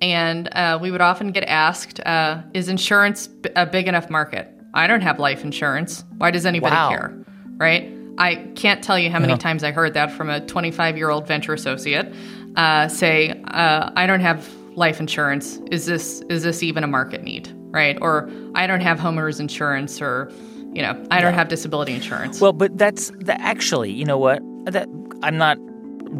[0.00, 4.48] And uh, we would often get asked, uh, is insurance a big enough market?
[4.74, 6.04] I don't have life insurance.
[6.18, 6.88] Why does anybody wow.
[6.90, 7.24] care?
[7.56, 7.92] Right?
[8.18, 9.38] I can't tell you how many yeah.
[9.38, 12.12] times I heard that from a 25 year old venture associate
[12.56, 15.58] uh, say, uh, I don't have life insurance.
[15.70, 17.52] Is this is this even a market need?
[17.72, 17.98] right?
[18.00, 20.30] Or I don't have homeowners insurance, or
[20.72, 22.40] you know, I don't have disability insurance.
[22.40, 24.40] Well, but that's the, actually, you know what?
[24.66, 24.88] That
[25.22, 25.58] I'm not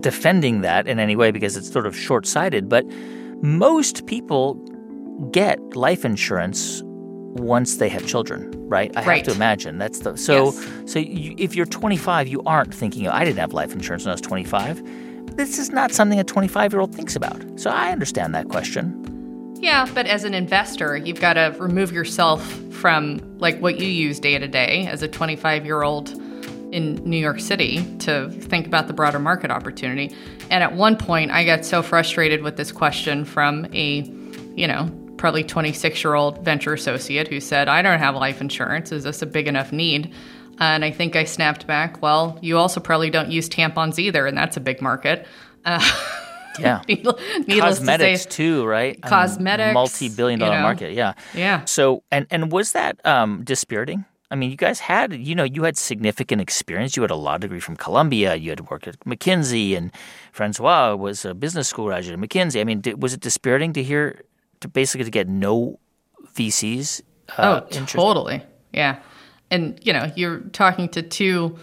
[0.01, 2.85] defending that in any way because it's sort of short-sighted, but
[3.43, 4.55] most people
[5.31, 6.83] get life insurance
[7.35, 8.95] once they have children, right?
[8.97, 9.17] I right.
[9.19, 10.71] have to imagine that's the so yes.
[10.87, 14.11] so you, if you're 25, you aren't thinking, oh, I didn't have life insurance when
[14.11, 15.37] I was 25.
[15.37, 17.43] This is not something a 25 year old thinks about.
[17.59, 18.99] So I understand that question.
[19.61, 24.19] Yeah, but as an investor, you've got to remove yourself from like what you use
[24.19, 26.11] day to day as a 25 year old
[26.73, 30.15] in New York City to think about the broader market opportunity.
[30.51, 34.03] And at one point, I got so frustrated with this question from a,
[34.57, 34.91] you know,
[35.23, 38.91] probably 26 year old venture associate who said, I don't have life insurance.
[38.91, 40.13] Is this a big enough need?
[40.59, 44.37] And I think I snapped back, well, you also probably don't use tampons either, and
[44.37, 45.27] that's a big market.
[45.65, 45.81] Uh,
[46.59, 46.83] Yeah.
[46.87, 47.19] Needless
[47.79, 49.01] Cosmetics to say, too, right?
[49.01, 50.93] Cosmetics, multi-billion dollar you know, market.
[50.93, 51.15] Yeah.
[51.33, 51.65] Yeah.
[51.65, 54.05] So and and was that um, dispiriting?
[54.31, 56.95] I mean, you guys had, you know, you had significant experience.
[56.95, 58.35] You had a law degree from Columbia.
[58.35, 59.93] You had worked at McKinsey, and
[60.33, 62.61] Francois was a business school graduate at McKinsey.
[62.61, 64.23] I mean, was it dispiriting to hear,
[64.63, 65.79] to basically to get no
[66.35, 67.03] VCs?
[67.37, 68.43] Uh, oh, totally.
[68.73, 68.99] Yeah,
[69.51, 71.59] and you know, you're talking to two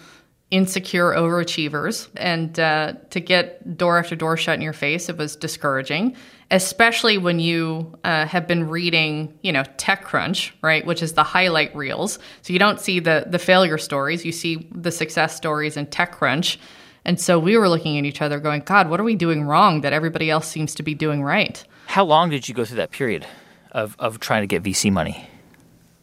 [0.51, 2.07] insecure overachievers.
[2.15, 6.15] And uh, to get door after door shut in your face, it was discouraging,
[6.49, 11.75] especially when you uh, have been reading, you know, TechCrunch, right, which is the highlight
[11.75, 12.17] reels.
[12.41, 16.57] So you don't see the the failure stories, you see the success stories in TechCrunch.
[17.05, 19.81] And so we were looking at each other going, God, what are we doing wrong
[19.81, 21.63] that everybody else seems to be doing right?
[21.89, 23.25] How long did you go through that period
[23.71, 25.27] of, of trying to get VC money?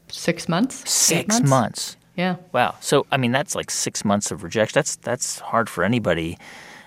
[0.09, 0.91] Six months.
[0.91, 1.49] Six months.
[1.49, 1.97] months.
[2.17, 2.37] Yeah.
[2.51, 2.75] Wow.
[2.81, 4.75] So I mean, that's like six months of rejection.
[4.75, 6.39] That's that's hard for anybody.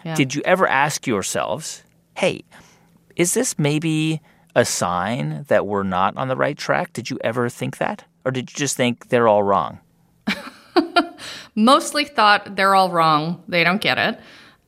[0.03, 0.15] Yeah.
[0.15, 1.81] Did you ever ask yourselves,
[2.17, 2.43] "Hey,
[3.15, 4.19] is this maybe
[4.53, 8.31] a sign that we're not on the right track?" Did you ever think that, or
[8.31, 9.79] did you just think they're all wrong?
[11.55, 13.41] Mostly thought they're all wrong.
[13.47, 14.19] They don't get it.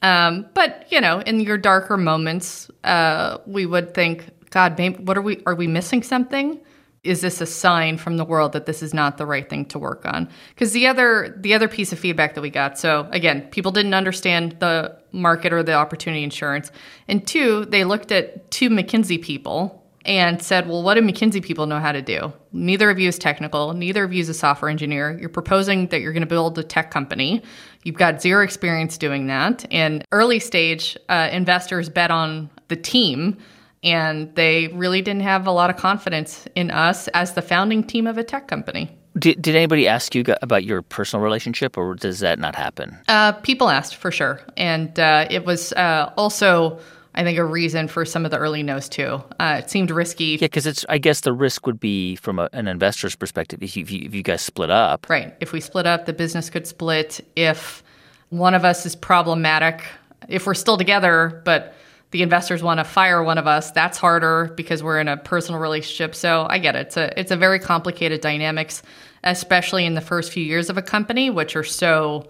[0.01, 5.17] Um, but you know, in your darker moments, uh, we would think, God, maybe, what
[5.17, 5.41] are we?
[5.45, 6.59] Are we missing something?
[7.03, 9.79] Is this a sign from the world that this is not the right thing to
[9.79, 10.29] work on?
[10.49, 13.93] Because the other the other piece of feedback that we got, so again, people didn't
[13.93, 16.71] understand the market or the opportunity insurance,
[17.07, 21.67] and two, they looked at two McKinsey people and said, Well, what do McKinsey people
[21.67, 22.33] know how to do?
[22.51, 23.73] Neither of you is technical.
[23.73, 25.17] Neither of you is a software engineer.
[25.19, 27.43] You're proposing that you're going to build a tech company.
[27.83, 29.65] You've got zero experience doing that.
[29.71, 33.37] And early stage uh, investors bet on the team,
[33.83, 38.07] and they really didn't have a lot of confidence in us as the founding team
[38.07, 38.95] of a tech company.
[39.17, 42.97] Did, did anybody ask you about your personal relationship, or does that not happen?
[43.09, 44.39] Uh, people asked for sure.
[44.55, 46.79] And uh, it was uh, also
[47.13, 49.21] I think a reason for some of the early no's too.
[49.39, 50.37] Uh, it seemed risky.
[50.39, 50.85] Yeah, because it's.
[50.87, 54.05] I guess the risk would be from a, an investor's perspective if you, if you,
[54.05, 55.07] if you guys split up.
[55.09, 55.35] Right.
[55.41, 57.19] If we split up, the business could split.
[57.35, 57.83] If
[58.29, 59.83] one of us is problematic,
[60.29, 61.73] if we're still together, but
[62.11, 65.59] the investors want to fire one of us, that's harder because we're in a personal
[65.59, 66.15] relationship.
[66.15, 66.87] So I get it.
[66.87, 68.83] It's a it's a very complicated dynamics,
[69.25, 72.29] especially in the first few years of a company, which are so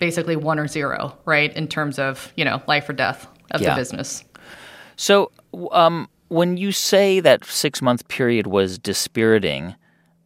[0.00, 3.70] basically one or zero, right, in terms of you know life or death of yeah.
[3.70, 4.24] the business.
[4.96, 5.30] So,
[5.72, 9.74] um, when you say that six month period was dispiriting,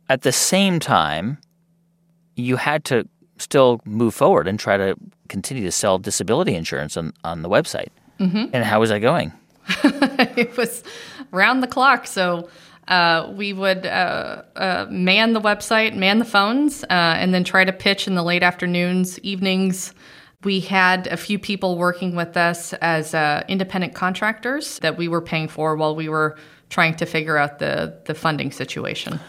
[0.08, 1.38] at the same time,
[2.36, 3.08] you had to
[3.38, 4.96] still move forward and try to
[5.28, 7.88] continue to sell disability insurance on, on the website.
[8.18, 8.46] Mm-hmm.
[8.52, 9.32] And how was that going?
[9.84, 10.82] it was
[11.30, 12.06] round the clock.
[12.06, 12.48] So
[12.88, 17.64] uh, we would uh, uh, man the website, man the phones, uh, and then try
[17.64, 19.94] to pitch in the late afternoons, evenings,
[20.44, 25.20] we had a few people working with us as uh, independent contractors that we were
[25.20, 26.36] paying for while we were
[26.70, 29.20] trying to figure out the, the funding situation.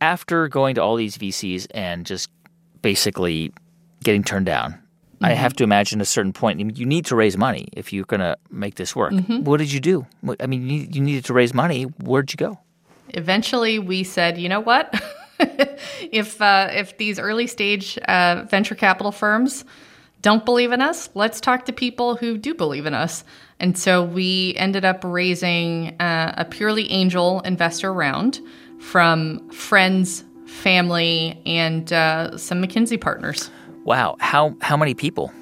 [0.00, 2.28] After going to all these VCs and just
[2.82, 3.52] basically
[4.02, 5.26] getting turned down, mm-hmm.
[5.26, 8.20] I have to imagine a certain point you need to raise money if you're going
[8.20, 9.12] to make this work.
[9.12, 9.44] Mm-hmm.
[9.44, 10.06] What did you do?
[10.40, 11.84] I mean, you needed to raise money.
[11.84, 12.58] Where'd you go?
[13.10, 14.94] Eventually, we said, you know what?
[16.12, 19.64] if uh, if these early stage uh, venture capital firms
[20.22, 23.22] don't believe in us, let's talk to people who do believe in us.
[23.58, 28.40] And so we ended up raising uh, a purely angel investor round
[28.80, 33.50] from friends, family, and uh, some McKinsey partners.
[33.84, 34.16] Wow.
[34.20, 35.32] How, how many people?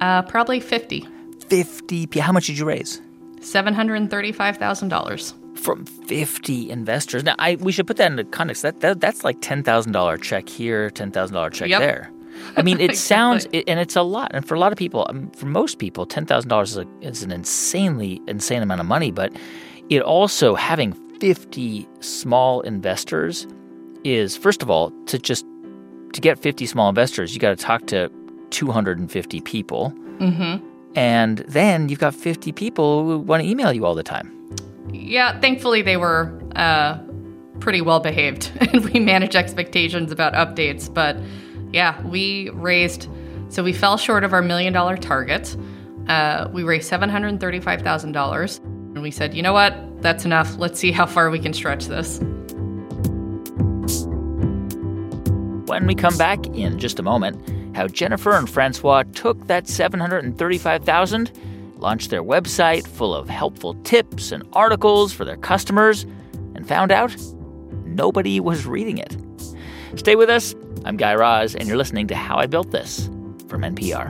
[0.00, 1.06] Uh, probably 50.
[1.48, 2.20] 50.
[2.20, 3.00] How much did you raise?
[3.40, 7.24] $735,000 from 50 investors.
[7.24, 8.62] Now, I, we should put that into context.
[8.62, 11.80] That, that that's like $10,000 check here, $10,000 check yep.
[11.80, 12.10] there.
[12.56, 14.30] I mean, it sounds, and it's a lot.
[14.34, 18.20] And for a lot of people, um, for most people, $10,000 is, is an insanely
[18.26, 19.10] insane amount of money.
[19.10, 19.32] But
[19.88, 23.46] it also, having 50 small investors
[24.04, 25.44] is, first of all, to just
[26.12, 28.10] to get 50 small investors, you got to talk to
[28.50, 29.92] 250 people.
[30.18, 30.66] Mm-hmm.
[30.96, 34.36] And then you've got 50 people who want to email you all the time.
[34.92, 36.98] Yeah, thankfully they were uh,
[37.60, 40.92] pretty well behaved and we manage expectations about updates.
[40.92, 41.16] But
[41.72, 43.08] yeah, we raised,
[43.48, 45.56] so we fell short of our million dollar target.
[46.08, 48.58] Uh, we raised $735,000.
[48.58, 50.02] And we said, you know what?
[50.02, 50.56] That's enough.
[50.58, 52.18] Let's see how far we can stretch this.
[55.68, 61.30] When we come back in just a moment, how Jennifer and Francois took that 735,000,
[61.76, 66.04] launched their website full of helpful tips and articles for their customers,
[66.56, 67.16] and found out
[67.84, 69.16] nobody was reading it.
[69.96, 70.54] Stay with us.
[70.82, 73.06] I'm Guy Raz, and you're listening to How I Built This
[73.48, 74.08] from NPR.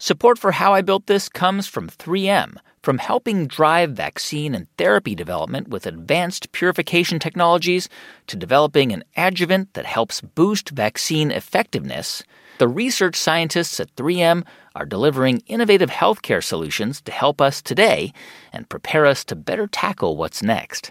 [0.00, 2.56] Support for How I Built This comes from 3M.
[2.82, 7.88] From helping drive vaccine and therapy development with advanced purification technologies
[8.26, 12.24] to developing an adjuvant that helps boost vaccine effectiveness,
[12.58, 14.44] the research scientists at 3M
[14.74, 18.12] are delivering innovative healthcare solutions to help us today
[18.52, 20.90] and prepare us to better tackle what's next.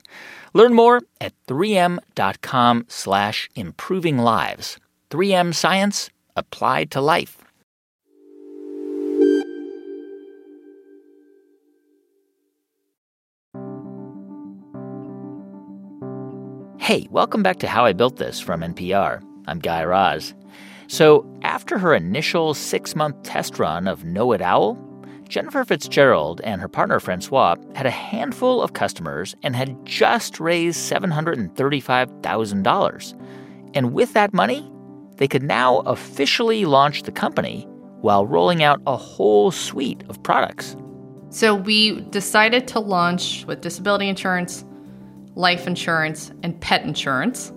[0.54, 4.80] Learn more at 3m.com slash improving lives.
[5.10, 7.38] 3M Science applied to life.
[16.80, 19.22] Hey, welcome back to How I Built This from NPR.
[19.46, 20.34] I'm Guy Raz.
[20.88, 24.78] So, after her initial six month test run of Know It Owl,
[25.28, 30.80] Jennifer Fitzgerald and her partner Francois had a handful of customers and had just raised
[30.92, 33.22] $735,000.
[33.74, 34.72] And with that money,
[35.18, 37.68] they could now officially launch the company
[38.02, 40.78] while rolling out a whole suite of products.
[41.30, 44.64] So we decided to launch with disability insurance,
[45.36, 47.52] life insurance, and pet insurance.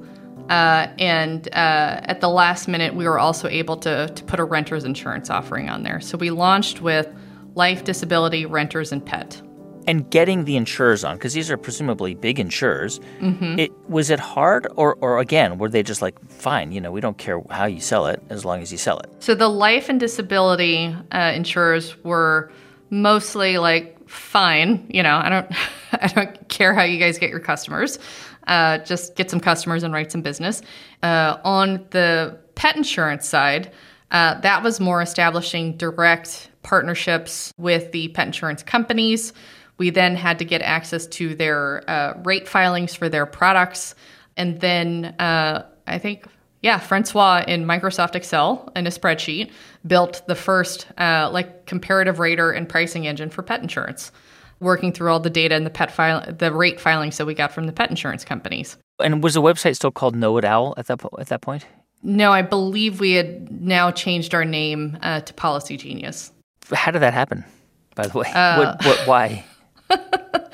[0.51, 4.44] Uh, and uh, at the last minute, we were also able to, to put a
[4.44, 6.01] renter's insurance offering on there.
[6.01, 7.09] So we launched with
[7.55, 9.40] life, disability, renters, and pet.
[9.86, 13.59] And getting the insurers on, because these are presumably big insurers, mm-hmm.
[13.61, 17.01] it was it hard, or or again, were they just like, fine, you know, we
[17.01, 19.11] don't care how you sell it as long as you sell it.
[19.20, 22.53] So the life and disability uh, insurers were
[22.90, 25.46] mostly like, fine, you know, I don't,
[25.92, 27.98] I don't care how you guys get your customers,
[28.51, 30.61] uh, just get some customers and write some business.
[31.03, 33.72] Uh, on the pet insurance side,
[34.11, 39.32] uh, that was more establishing direct partnerships with the pet insurance companies.
[39.78, 43.94] We then had to get access to their uh, rate filings for their products.
[44.36, 46.26] And then uh, I think,
[46.61, 49.53] yeah, Francois in Microsoft Excel in a spreadsheet
[49.86, 54.12] built the first uh, like comparative rater and pricing engine for pet insurance,
[54.61, 57.53] working through all the data and the pet file, the rate filings that we got
[57.53, 58.77] from the pet insurance companies.
[59.03, 61.67] And was the website still called Know It Owl at that po- at that point?
[62.03, 66.31] No, I believe we had now changed our name uh, to Policygenius.
[66.73, 67.45] How did that happen?
[67.95, 69.45] By the way, uh, what, what, why?
[69.91, 70.47] uh,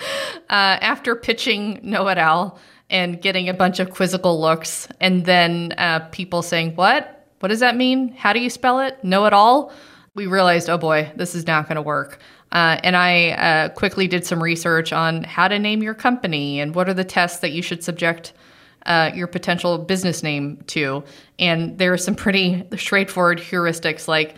[0.48, 6.00] after pitching Know It Owl and getting a bunch of quizzical looks, and then uh,
[6.10, 7.12] people saying, "What?
[7.40, 8.12] What does that mean?
[8.12, 9.02] How do you spell it?
[9.04, 9.72] Know it all?"
[10.14, 12.20] We realized, oh boy, this is not going to work.
[12.52, 16.74] Uh, and I uh, quickly did some research on how to name your company and
[16.74, 18.32] what are the tests that you should subject
[18.86, 21.02] uh, your potential business name to.
[21.38, 24.36] And there are some pretty straightforward heuristics like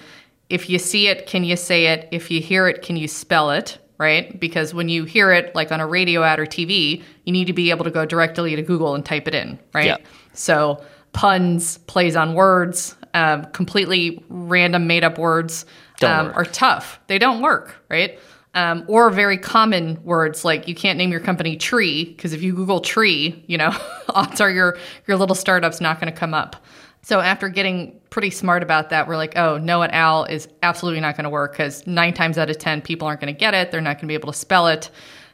[0.48, 2.08] if you see it, can you say it?
[2.10, 3.78] If you hear it, can you spell it?
[3.98, 4.38] Right?
[4.38, 7.52] Because when you hear it, like on a radio ad or TV, you need to
[7.52, 9.86] be able to go directly to Google and type it in, right?
[9.86, 9.96] Yeah.
[10.34, 10.82] So
[11.12, 15.66] puns, plays on words, um, completely random made up words
[16.02, 17.00] um, are tough.
[17.06, 18.18] They don't work, right?
[18.54, 22.54] Um, or very common words like you can't name your company tree because if you
[22.54, 23.76] Google tree, you know,
[24.10, 26.56] odds are your your little startup's not going to come up.
[27.02, 31.00] So after getting pretty smart about that, we're like, oh, Know It Owl is absolutely
[31.00, 33.54] not going to work because nine times out of 10, people aren't going to get
[33.54, 33.70] it.
[33.70, 34.90] They're not going to be able to spell it.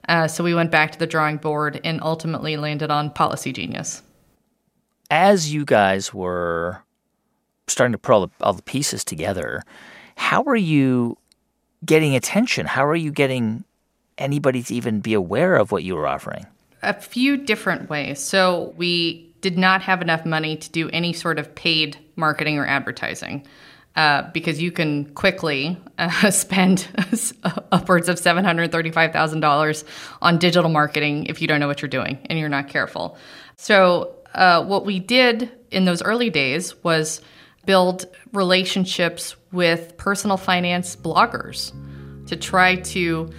[0.09, 4.03] Uh, so we went back to the drawing board and ultimately landed on Policygenius.
[5.11, 6.83] As you guys were
[7.67, 9.63] starting to put all the, all the pieces together,
[10.17, 11.19] how are you
[11.85, 12.67] getting attention?
[12.67, 13.65] How are you getting
[14.19, 16.47] anybody to even be aware of what you were offering?
[16.83, 18.21] A few different ways.
[18.21, 22.67] So we did not have enough money to do any sort of paid marketing or
[22.67, 23.47] advertising.
[23.97, 26.89] Uh, because you can quickly uh, spend
[27.71, 29.85] upwards of $735,000
[30.21, 33.17] on digital marketing if you don't know what you're doing and you're not careful.
[33.57, 37.21] So, uh, what we did in those early days was
[37.67, 41.73] build relationships with personal finance bloggers
[42.27, 43.31] to try to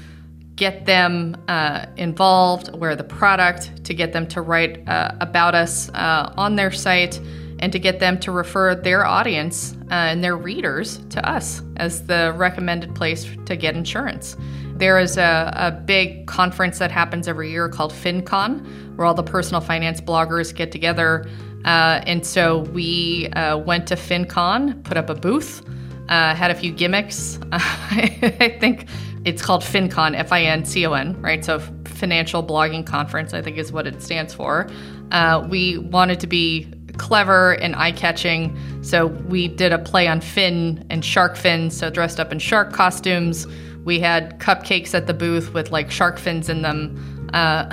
[0.56, 5.90] get them uh, involved, aware the product, to get them to write uh, about us
[5.90, 7.20] uh, on their site,
[7.60, 12.06] and to get them to refer their audience uh, and their readers to us as
[12.06, 14.36] the recommended place to get insurance.
[14.78, 19.24] There is a, a big conference that happens every year called FinCon, where all the
[19.24, 21.30] personal finance bloggers get together.
[21.66, 25.64] Uh, and so we uh, went to FinCon, put up a booth.
[26.10, 27.40] Uh, had a few gimmicks.
[27.52, 28.88] I think
[29.26, 31.44] it's called FinCon, F I N C O N, right?
[31.44, 34.70] So Financial Blogging Conference, I think is what it stands for.
[35.12, 40.22] Uh, we wanted to be clever and eye catching, so we did a play on
[40.22, 43.48] fin and shark fins, so dressed up in shark costumes.
[43.84, 47.30] We had cupcakes at the booth with like shark fins in them.
[47.34, 47.66] Uh,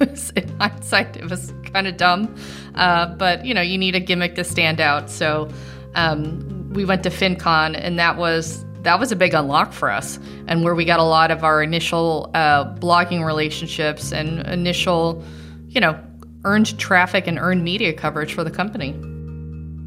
[0.36, 2.34] in hindsight, it was kind of dumb,
[2.76, 5.10] uh, but you know, you need a gimmick to stand out.
[5.10, 5.48] So
[5.94, 10.18] um, we went to FinCon, and that was that was a big unlock for us
[10.46, 15.24] and where we got a lot of our initial uh, blogging relationships and initial,
[15.66, 16.00] you know,
[16.44, 18.92] earned traffic and earned media coverage for the company.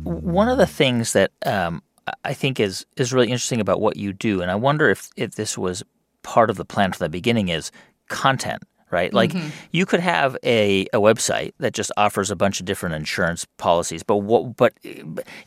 [0.03, 1.81] One of the things that um,
[2.25, 5.35] I think is is really interesting about what you do, and I wonder if if
[5.35, 5.83] this was
[6.23, 7.71] part of the plan from the beginning, is
[8.09, 9.13] content right?
[9.13, 9.49] Like mm-hmm.
[9.71, 14.03] you could have a, a website that just offers a bunch of different insurance policies,
[14.03, 14.73] but what, but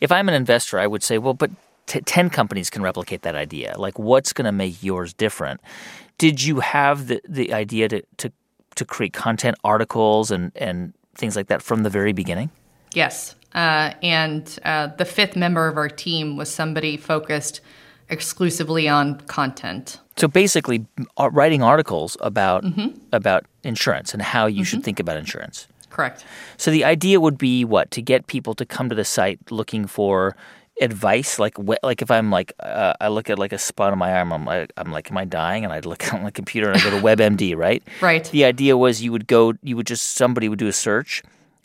[0.00, 1.50] if I'm an investor, I would say, well, but
[1.86, 3.74] t- 10 companies can replicate that idea.
[3.78, 5.60] Like, what's going to make yours different?
[6.18, 8.32] Did you have the, the idea to, to,
[8.76, 12.50] to create content, articles, and, and things like that from the very beginning?
[12.94, 13.34] Yes.
[13.54, 17.60] Uh, and uh, the fifth member of our team was somebody focused
[18.12, 19.98] exclusively on content.
[20.16, 20.86] So basically,
[21.18, 22.98] uh, writing articles about mm-hmm.
[23.12, 24.64] about insurance and how you mm-hmm.
[24.64, 25.66] should think about insurance.
[25.90, 26.24] Correct.
[26.56, 29.86] So the idea would be what to get people to come to the site looking
[29.86, 30.36] for
[30.80, 33.98] advice like wh- like if I'm like uh, I look at like a spot on
[33.98, 36.70] my arm I'm like I'm like am I dying and I look on my computer
[36.70, 38.24] and I go to WebMD right Right.
[38.24, 41.22] the idea was you would go you would just somebody would do a search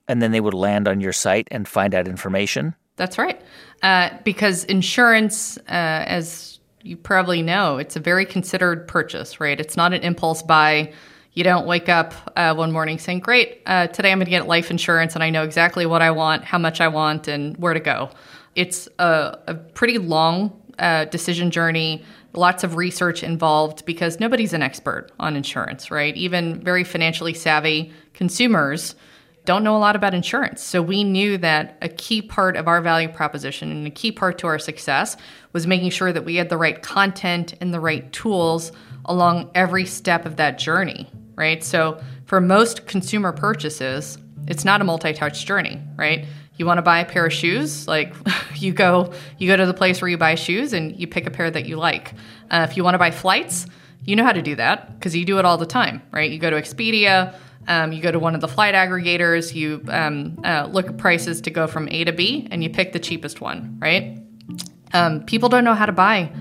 [0.10, 3.42] and then they would land on your site and find out information That's right.
[3.82, 5.72] Uh, because insurance, uh,
[6.08, 9.60] as you probably know, it's a very considered purchase, right?
[9.60, 10.94] It's not an impulse buy.
[11.34, 14.48] You don't wake up uh, one morning saying, Great, uh, today I'm going to get
[14.48, 17.74] life insurance and I know exactly what I want, how much I want, and where
[17.74, 18.10] to go.
[18.56, 24.64] It's a, a pretty long uh, decision journey, lots of research involved because nobody's an
[24.64, 26.16] expert on insurance, right?
[26.18, 28.96] Even very financially savvy consumers
[29.48, 30.62] don't know a lot about insurance.
[30.62, 34.38] So we knew that a key part of our value proposition and a key part
[34.40, 35.16] to our success
[35.54, 38.74] was making sure that we had the right content and the right tools
[39.06, 41.64] along every step of that journey, right?
[41.64, 44.18] So for most consumer purchases,
[44.50, 46.26] it's not a multi-touch journey, right?
[46.58, 48.14] You want to buy a pair of shoes, like
[48.56, 51.32] you go you go to the place where you buy shoes and you pick a
[51.32, 52.14] pair that you like.
[52.52, 53.66] Uh, if you want to buy flights,
[54.04, 56.30] you know how to do that because you do it all the time, right?
[56.30, 57.34] You go to Expedia,
[57.68, 61.42] um, you go to one of the flight aggregators, you um, uh, look at prices
[61.42, 64.20] to go from A to B, and you pick the cheapest one, right?
[64.94, 66.32] Um, people don't know how to buy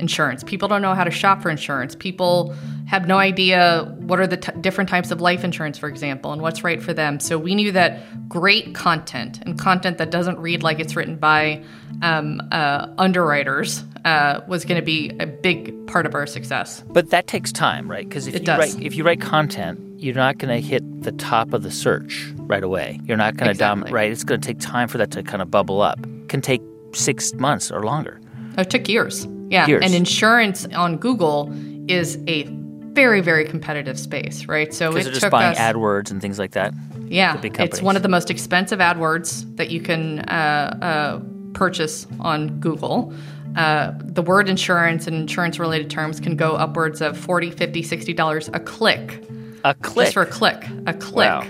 [0.00, 0.44] insurance.
[0.44, 1.94] People don't know how to shop for insurance.
[1.94, 2.54] People
[2.86, 6.40] have no idea what are the t- different types of life insurance, for example, and
[6.42, 7.18] what's right for them.
[7.18, 11.62] So we knew that great content and content that doesn't read like it's written by
[12.02, 16.84] um, uh, underwriters uh, was going to be a big part of our success.
[16.88, 18.58] but that takes time right because if It you does.
[18.74, 22.30] write if you write content you're not going to hit the top of the search
[22.40, 23.84] right away you're not going to Exactly.
[23.84, 26.40] dom- right it's going to take time for that to kind of bubble up can
[26.40, 26.60] take
[26.92, 28.20] 6 months or longer
[28.58, 29.26] It took years.
[29.48, 29.66] Yeah.
[29.66, 29.84] Years.
[29.84, 31.52] And insurance on Google
[31.88, 32.44] is a
[32.92, 34.72] very, very competitive space, right?
[34.72, 36.72] So because it they're just took buying us, AdWords and things like that
[37.08, 41.20] yeah, it's one of the most expensive AdWords that you can uh, uh,
[41.52, 43.12] purchase on Google.
[43.56, 48.54] Uh, the word insurance and insurance related terms can go upwards of 40 50 $60
[48.54, 49.24] a click
[49.64, 51.46] a click just for a click, a click, Wow.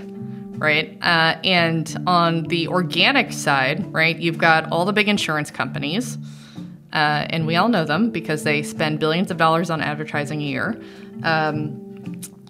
[0.59, 0.97] right?
[1.03, 6.17] Uh, and on the organic side, right, you've got all the big insurance companies,
[6.97, 10.45] uh, and we all know them because they spend billions of dollars on advertising a
[10.45, 10.81] year.
[11.25, 11.83] Um,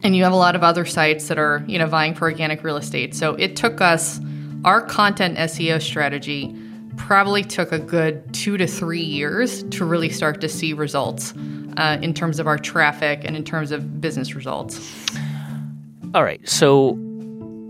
[0.04, 2.62] and you have a lot of other sites that are, you know, vying for organic
[2.62, 3.12] real estate.
[3.12, 4.20] So it took us
[4.64, 6.54] our content SEO strategy
[6.96, 11.34] probably took a good two to three years to really start to see results
[11.76, 14.94] uh, in terms of our traffic and in terms of business results.
[16.14, 16.46] All right.
[16.48, 16.96] So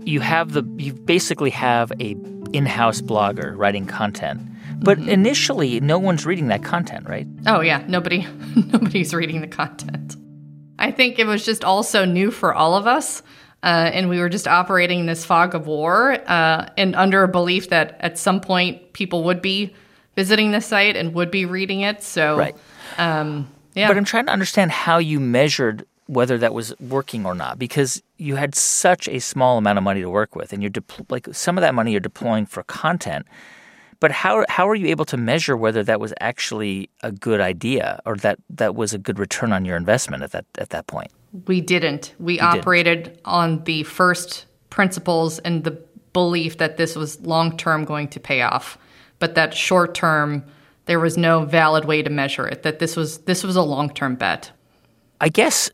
[0.05, 2.15] you have the you basically have a
[2.53, 4.41] in-house blogger writing content.
[4.79, 5.09] But Mm-hmm.
[5.09, 7.27] initially no one's reading that content, right?
[7.47, 8.25] Oh yeah, nobody
[8.55, 10.15] nobody's reading the content.
[10.79, 13.21] I think it was just all so new for all of us.
[13.63, 17.27] Uh, and we were just operating in this fog of war uh, and under a
[17.27, 19.73] belief that at some point people would be
[20.15, 22.03] visiting the site and would be reading it.
[22.03, 22.55] So, Right.
[22.99, 23.87] um, yeah.
[23.87, 28.01] But I'm trying to understand how you measured whether that was working or not because
[28.17, 31.27] you had such a small amount of money to work with and you're depl- like
[31.33, 33.25] some of that money you're deploying for content.
[33.99, 37.99] But how how are you able to measure whether that was actually a good idea
[38.05, 41.11] or that that was a good return on your investment at that at that point?
[41.47, 42.13] We didn't.
[42.19, 42.59] We didn't.
[42.59, 45.81] operated on the first principles and the
[46.13, 48.77] belief that this was long term going to pay off,
[49.19, 50.43] but that short term
[50.85, 52.63] there was no valid way to measure it.
[52.63, 54.51] That this was this was a long term bet.
[55.19, 55.69] I guess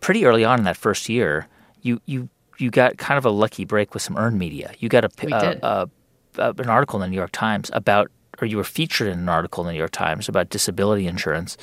[0.00, 1.46] pretty early on in that first year,
[1.82, 2.28] you you
[2.58, 4.72] you got kind of a lucky break with some earned media.
[4.78, 5.60] You got a, a- did.
[5.62, 5.90] a-
[6.38, 8.10] a- an article in the New York Times about,
[8.40, 11.56] or you were featured in an article in the New York Times about disability insurance.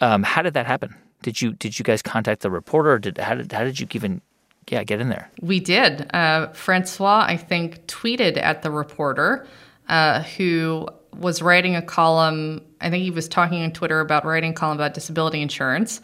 [0.00, 0.94] Um, how did that happen?
[1.22, 2.92] Did you did you guys contact the reporter?
[2.92, 4.20] Or did how did how did you even
[4.70, 5.30] yeah get in there?
[5.40, 6.08] We did.
[6.14, 9.46] Uh, Francois, I think, tweeted at the reporter
[9.88, 12.62] uh, who was writing a column.
[12.80, 16.00] I think he was talking on Twitter about writing a column about disability insurance,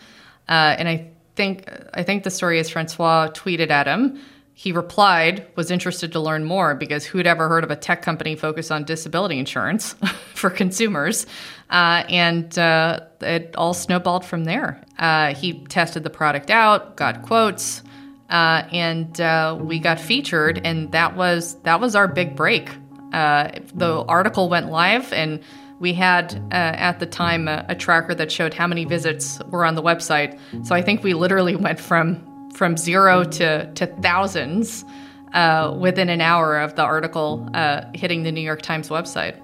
[0.48, 4.18] uh, and I think I think the story is Francois tweeted at him.
[4.56, 8.36] He replied, was interested to learn more because who'd ever heard of a tech company
[8.36, 9.94] focused on disability insurance
[10.34, 11.26] for consumers?
[11.70, 14.80] Uh, and uh, it all snowballed from there.
[14.96, 17.82] Uh, he tested the product out, got quotes,
[18.30, 22.70] uh, and uh, we got featured, and that was that was our big break.
[23.12, 25.42] Uh, the article went live, and
[25.80, 29.64] we had uh, at the time a, a tracker that showed how many visits were
[29.64, 30.38] on the website.
[30.64, 32.24] So I think we literally went from
[32.54, 34.84] from zero to to thousands
[35.32, 39.40] uh, within an hour of the article uh, hitting the New York Times website.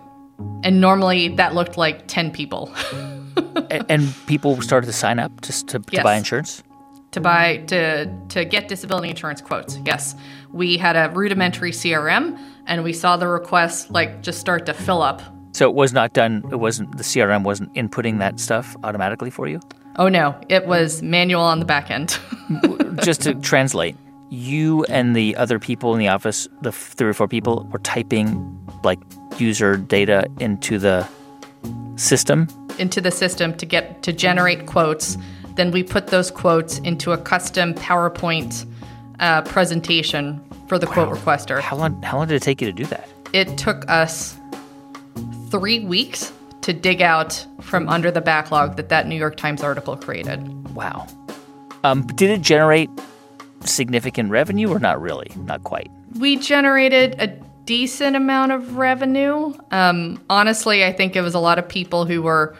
[0.62, 2.72] And normally that looked like ten people.
[3.70, 6.02] and, and people started to sign up just to, to Yes.
[6.02, 6.62] buy insurance.
[7.12, 9.78] to buy to to get disability insurance quotes.
[9.84, 10.14] Yes,
[10.52, 15.02] we had a rudimentary CRM, and we saw the requests like just start to fill
[15.02, 15.20] up
[15.52, 16.44] So it was not done.
[16.52, 19.60] It wasn't the CRM wasn't inputting that stuff automatically for you.
[19.96, 22.18] Oh no, it was manual on the back end.
[23.02, 23.96] Just to translate,
[24.30, 28.58] you and the other people in the office, the three or four people, were typing
[28.84, 28.98] like
[29.38, 31.06] user data into the
[31.96, 32.48] system.
[32.78, 35.18] Into the system to get to generate quotes.
[35.56, 38.66] Then we put those quotes into a custom PowerPoint
[39.18, 40.92] uh, presentation for the wow.
[40.92, 41.60] quote requester.
[41.60, 42.00] How long?
[42.02, 43.08] How long did it take you to do that?
[43.32, 44.38] It took us
[45.50, 46.32] three weeks
[46.62, 50.40] to dig out from under the backlog that that New York Times article created.
[50.74, 51.06] Wow.
[51.84, 52.90] Um, did it generate
[53.64, 55.30] significant revenue or not really?
[55.36, 55.90] Not quite.
[56.18, 57.28] We generated a
[57.64, 59.54] decent amount of revenue.
[59.70, 62.56] Um, honestly, I think it was a lot of people who were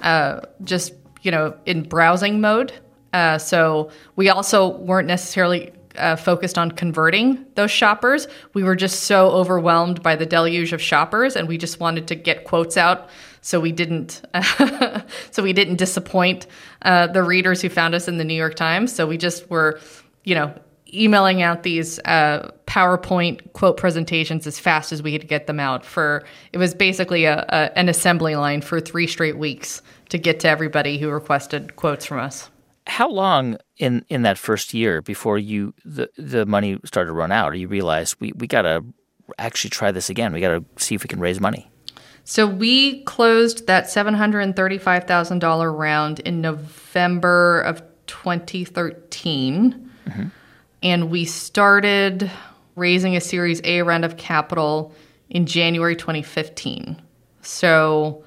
[0.00, 0.92] uh, just,
[1.22, 2.72] you know, in browsing mode.
[3.12, 8.28] Uh, so we also weren't necessarily uh, focused on converting those shoppers.
[8.54, 12.14] We were just so overwhelmed by the deluge of shoppers, and we just wanted to
[12.14, 13.08] get quotes out
[13.48, 14.20] so we didn't
[15.30, 16.46] so we didn't disappoint
[16.82, 18.94] uh, the readers who found us in the New York Times.
[18.94, 19.80] So we just were,
[20.24, 20.52] you know,
[20.92, 25.86] emailing out these uh, PowerPoint quote presentations as fast as we could get them out.
[25.86, 29.80] For it was basically a, a, an assembly line for three straight weeks
[30.10, 32.50] to get to everybody who requested quotes from us.
[32.86, 37.32] How long in in that first year before you the the money started to run
[37.32, 38.84] out, or you realized we we got to
[39.38, 40.34] actually try this again?
[40.34, 41.70] We got to see if we can raise money.
[42.28, 49.90] So we closed that $735,000 round in November of 2013.
[50.06, 50.26] Mm-hmm.
[50.82, 52.30] And we started
[52.76, 54.94] raising a Series A round of capital
[55.30, 57.00] in January 2015.
[57.40, 58.22] So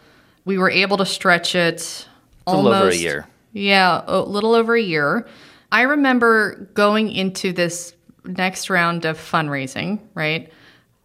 [0.45, 2.07] we were able to stretch it
[2.47, 3.27] a little over a year.
[3.53, 5.27] Yeah, a little over a year.
[5.71, 7.93] I remember going into this
[8.25, 10.51] next round of fundraising, right?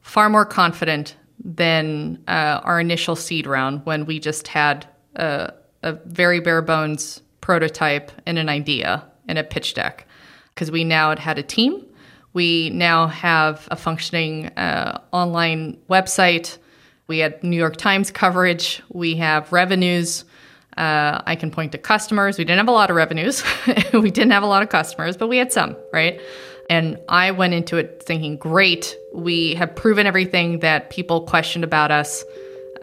[0.01, 1.15] Far more confident
[1.47, 4.85] than uh, our initial seed round when we just had
[5.15, 5.53] a,
[5.85, 10.07] a very bare bones prototype and an idea and a pitch deck.
[10.53, 11.85] Because we now had had a team,
[12.33, 16.59] we now have a functioning uh, online website.
[17.07, 18.83] We had New York Times coverage.
[18.89, 20.25] We have revenues.
[20.77, 22.39] Uh, I can point to customers.
[22.39, 23.45] We didn't have a lot of revenues.
[23.93, 26.21] we didn't have a lot of customers, but we had some, right?
[26.69, 31.91] And I went into it thinking, great, we have proven everything that people questioned about
[31.91, 32.25] us,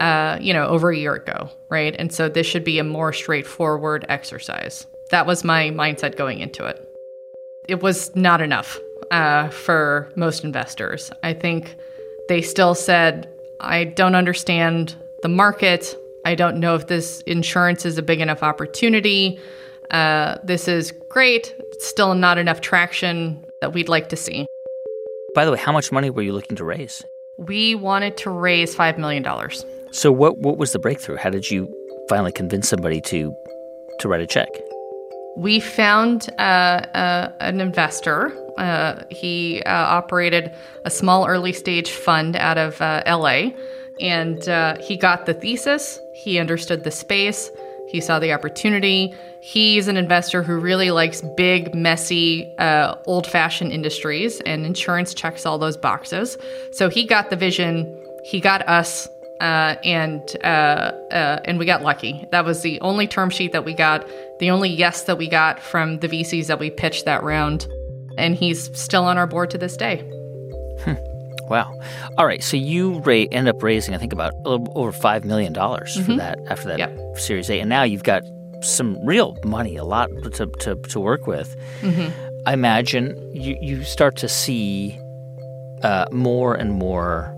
[0.00, 1.94] uh, you know, over a year ago, right?
[1.98, 4.86] And so this should be a more straightforward exercise.
[5.10, 6.80] That was my mindset going into it.
[7.68, 8.78] It was not enough
[9.10, 11.10] uh, for most investors.
[11.22, 11.76] I think
[12.28, 13.28] they still said,
[13.60, 15.94] I don't understand the market.
[16.24, 19.38] I don't know if this insurance is a big enough opportunity.
[19.90, 21.54] Uh, this is great.
[21.80, 24.46] Still not enough traction that we'd like to see.
[25.34, 27.02] By the way, how much money were you looking to raise?
[27.38, 29.24] We wanted to raise $5 million.
[29.90, 31.16] So what what was the breakthrough?
[31.16, 31.72] How did you
[32.10, 33.34] finally convince somebody to
[34.00, 34.48] to write a check?
[35.36, 38.32] We found uh, uh, an investor.
[38.58, 40.52] Uh, he uh, operated
[40.84, 43.50] a small early stage fund out of uh, LA,
[44.00, 46.00] and uh, he got the thesis.
[46.12, 47.50] He understood the space.
[47.94, 49.14] He saw the opportunity.
[49.40, 55.46] He's an investor who really likes big, messy, uh, old fashioned industries, and insurance checks
[55.46, 56.36] all those boxes.
[56.72, 57.86] So he got the vision,
[58.24, 59.08] he got us.
[59.40, 62.26] Uh, and uh, uh and we got lucky.
[62.32, 64.04] That was the only term sheet that we got,
[64.40, 67.68] the only yes that we got from the VCs that we pitched that round,
[68.18, 70.02] and he's still on our board to this day.
[71.48, 71.78] Wow.
[72.16, 72.42] All right.
[72.42, 76.04] So you ra- end up raising, I think, about over five million dollars mm-hmm.
[76.04, 77.18] for that after that yep.
[77.18, 78.22] Series A, and now you've got
[78.62, 81.54] some real money, a lot to to, to work with.
[81.80, 82.10] Mm-hmm.
[82.46, 84.98] I imagine you you start to see
[85.82, 87.30] uh, more and more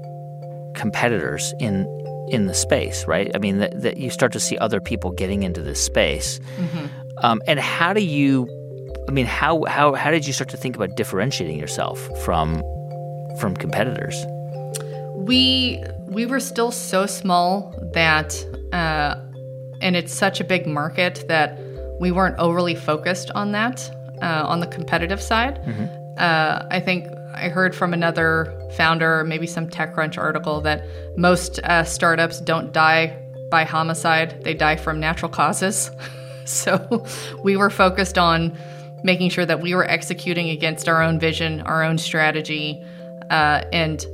[0.74, 1.86] competitors in
[2.28, 3.30] in the space, right?
[3.34, 6.40] I mean, that, that you start to see other people getting into this space.
[6.57, 6.86] Mm-hmm.
[7.22, 8.48] Um, and how do you?
[9.09, 12.62] I mean, how how how did you start to think about differentiating yourself from
[13.39, 14.24] from competitors?
[15.14, 18.34] We we were still so small that,
[18.72, 19.16] uh,
[19.80, 21.59] and it's such a big market that
[22.01, 23.91] we weren't overly focused on that
[24.22, 25.61] uh, on the competitive side.
[25.62, 25.84] Mm-hmm.
[26.18, 30.87] Uh, I think I heard from another founder, maybe some TechCrunch article, that
[31.18, 35.91] most uh, startups don't die by homicide; they die from natural causes.
[36.45, 37.05] so
[37.43, 38.57] we were focused on
[39.05, 42.82] making sure that we were executing against our own vision, our own strategy
[43.31, 44.07] uh, and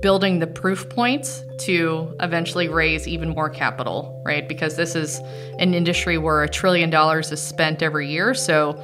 [0.00, 4.48] building the proof points to eventually raise even more capital, right?
[4.48, 5.18] Because this is
[5.58, 8.34] an industry where a trillion dollars is spent every year.
[8.34, 8.82] So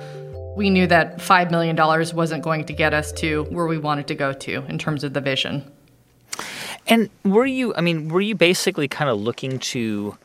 [0.57, 1.77] we knew that $5 million
[2.15, 5.13] wasn't going to get us to where we wanted to go to in terms of
[5.13, 5.71] the vision.
[6.87, 7.75] And were you?
[7.75, 10.17] I mean, were you basically kind of looking to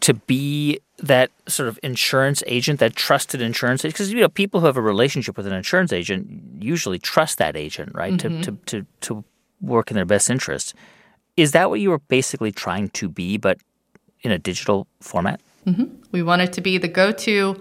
[0.00, 3.94] to be that sort of insurance agent, that trusted insurance agent?
[3.94, 6.28] Because you know, people who have a relationship with an insurance agent
[6.60, 8.14] usually trust that agent, right?
[8.14, 8.40] Mm-hmm.
[8.42, 9.24] To, to to to
[9.60, 10.74] work in their best interest.
[11.36, 13.58] Is that what you were basically trying to be, but
[14.22, 15.40] in a digital format?
[16.12, 17.60] We wanted to be the go to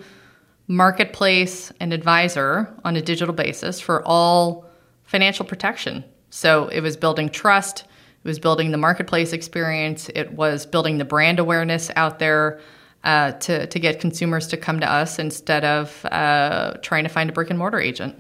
[0.68, 4.66] marketplace and advisor on a digital basis for all
[5.04, 6.04] financial protection.
[6.30, 11.06] So it was building trust, it was building the marketplace experience, it was building the
[11.06, 12.60] brand awareness out there.
[13.04, 17.30] Uh, to, to get consumers to come to us instead of uh, trying to find
[17.30, 18.18] a brick and mortar agent.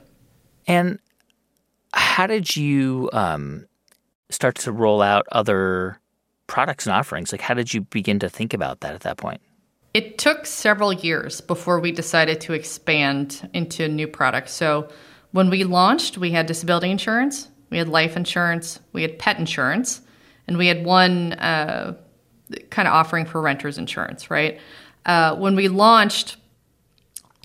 [0.68, 1.00] And
[1.94, 3.66] how did you um,
[4.30, 6.00] start to roll out other
[6.48, 7.32] products and offerings?
[7.32, 9.42] Like, how did you begin to think about that at that point?
[9.94, 14.52] It took several years before we decided to expand into new products.
[14.52, 14.90] So,
[15.32, 20.02] when we launched, we had disability insurance, we had life insurance, we had pet insurance,
[20.48, 21.96] and we had one uh,
[22.70, 24.60] kind of offering for renters insurance, right?
[25.06, 26.38] Uh, when we launched,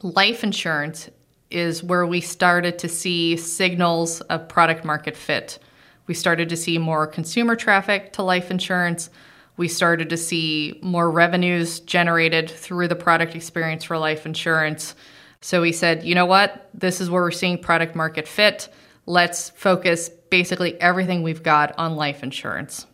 [0.02, 1.08] life insurance
[1.50, 5.58] is where we started to see signals of product market fit.
[6.06, 9.10] We started to see more consumer traffic to life insurance.
[9.56, 14.94] We started to see more revenues generated through the product experience for life insurance.
[15.40, 16.68] So we said, you know what?
[16.74, 18.68] This is where we're seeing product market fit.
[19.06, 22.86] Let's focus basically everything we've got on life insurance.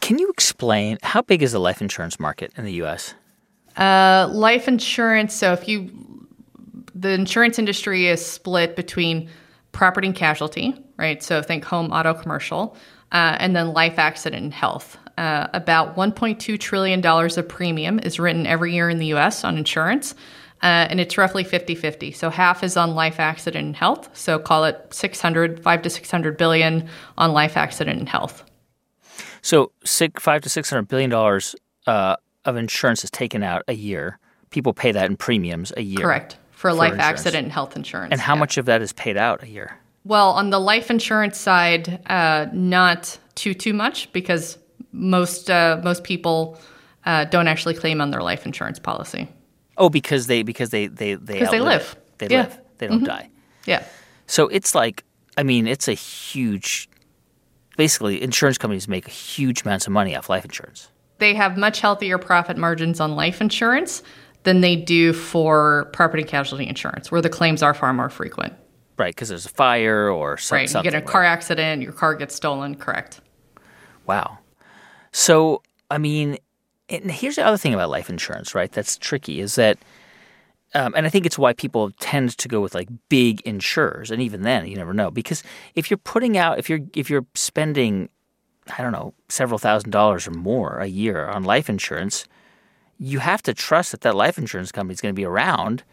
[0.00, 3.14] Can you explain how big is the life insurance market in the U.S.?
[3.76, 5.34] Uh, life insurance.
[5.34, 5.90] So if you,
[6.94, 9.28] the insurance industry is split between
[9.72, 11.22] property and casualty, right?
[11.22, 12.76] So think home, auto, commercial,
[13.12, 14.96] uh, and then life, accident, and health.
[15.18, 19.44] Uh, about 1.2 trillion dollars of premium is written every year in the U.S.
[19.44, 20.14] on insurance.
[20.62, 22.16] Uh, and it's roughly 50-50.
[22.16, 24.08] So half is on life, accident, and health.
[24.16, 28.44] So call it 600, 5 to 600 billion on life, accident, and health.
[29.44, 31.54] So, six, five to six hundred billion dollars
[31.86, 32.16] uh,
[32.46, 34.18] of insurance is taken out a year.
[34.48, 36.00] People pay that in premiums a year.
[36.04, 36.38] Correct.
[36.52, 37.20] For, life, insurance.
[37.20, 38.10] accident, and health insurance.
[38.12, 38.40] And how yeah.
[38.40, 39.76] much of that is paid out a year?
[40.04, 44.56] Well, on the life insurance side, uh, not too too much because
[44.92, 46.58] most uh, most people
[47.04, 49.28] uh, don't actually claim on their life insurance policy.
[49.76, 51.96] Oh, because they because they they they 'Cause they live.
[52.18, 52.18] it.
[52.18, 52.44] They Yeah.
[52.44, 52.50] Mm-hmm.
[52.50, 52.60] live.
[52.78, 53.28] They don't die.
[53.66, 53.82] Yeah,
[54.26, 55.04] So it's like,
[55.36, 56.88] I mean, it's a huge.
[57.76, 60.88] Basically, insurance companies make huge amounts of money off life insurance.
[61.18, 64.02] they have much healthier profit margins on life insurance
[64.42, 68.52] than they do for property and casualty insurance, where the claims are far more frequent.
[68.98, 71.06] Right, because there's a fire or some, Right, you get a right?
[71.06, 72.74] car accident, your car gets stolen.
[72.74, 73.20] Correct.
[74.06, 74.38] Wow.
[75.12, 76.36] So, I mean,
[76.88, 78.70] and here's the other thing about life insurance, right?
[78.70, 79.78] That's tricky is that,
[80.74, 84.20] um, and I think it's why people tend to go with like big insurers, and
[84.20, 85.42] even then, you never know because
[85.74, 88.08] if you're putting out, if you're if you're spending,
[88.76, 92.26] I don't know, several thousand dollars or more a year on life insurance,
[92.98, 95.84] you have to trust that that life insurance company is going to be around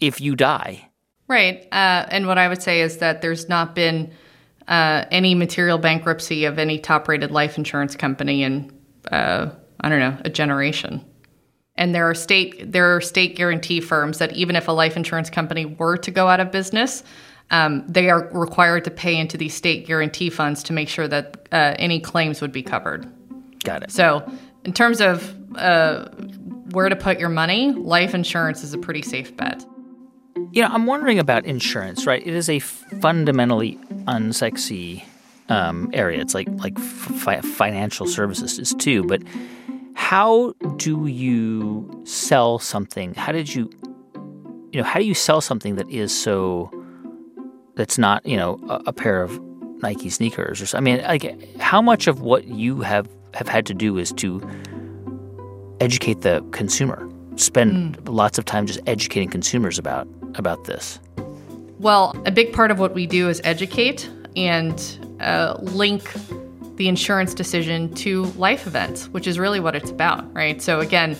[0.00, 0.88] if you die.
[1.26, 1.66] Right.
[1.72, 4.10] Uh, and what I would say is that there's not been
[4.66, 8.72] uh, any material bankruptcy of any top rated life insurance company in,
[9.10, 11.04] uh, I don't know, a generation.
[11.78, 15.30] And there are state there are state guarantee firms that even if a life insurance
[15.30, 17.04] company were to go out of business,
[17.50, 21.48] um, they are required to pay into these state guarantee funds to make sure that
[21.52, 23.10] uh, any claims would be covered.
[23.64, 23.90] Got it.
[23.92, 24.30] So,
[24.64, 26.08] in terms of uh,
[26.72, 29.64] where to put your money, life insurance is a pretty safe bet.
[30.52, 32.26] You know, I'm wondering about insurance, right?
[32.26, 33.76] It is a fundamentally
[34.06, 35.04] unsexy
[35.48, 36.20] um, area.
[36.20, 39.04] It's like like fi- financial services is too.
[39.04, 39.22] But
[39.98, 43.14] how do you sell something?
[43.14, 43.68] How did you,
[44.72, 46.70] you know, how do you sell something that is so
[47.74, 49.38] that's not you know a, a pair of
[49.82, 50.94] Nike sneakers or something?
[50.94, 54.40] I mean, like how much of what you have have had to do is to
[55.80, 61.00] educate the consumer spend lots of time just educating consumers about about this
[61.80, 64.74] Well, a big part of what we do is educate and
[65.20, 66.12] uh, link
[66.78, 70.62] the insurance decision to life events, which is really what it's about, right?
[70.62, 71.16] So, again,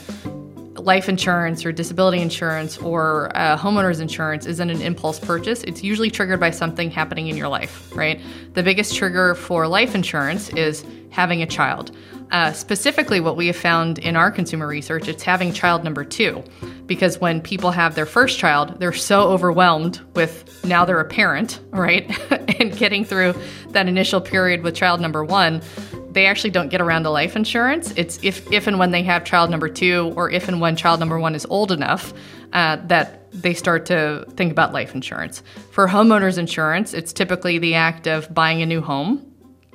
[0.76, 5.64] life insurance or disability insurance or uh, homeowners insurance isn't an impulse purchase.
[5.64, 8.20] It's usually triggered by something happening in your life, right?
[8.54, 11.90] The biggest trigger for life insurance is having a child.
[12.30, 16.42] Uh, specifically, what we have found in our consumer research, it's having child number two.
[16.86, 21.60] Because when people have their first child, they're so overwhelmed with now they're a parent,
[21.70, 22.10] right?
[22.60, 23.34] and getting through
[23.70, 25.62] that initial period with child number one,
[26.10, 27.92] they actually don't get around to life insurance.
[27.96, 31.00] It's if, if and when they have child number two, or if and when child
[31.00, 32.12] number one is old enough
[32.52, 35.42] uh, that they start to think about life insurance.
[35.70, 39.27] For homeowners insurance, it's typically the act of buying a new home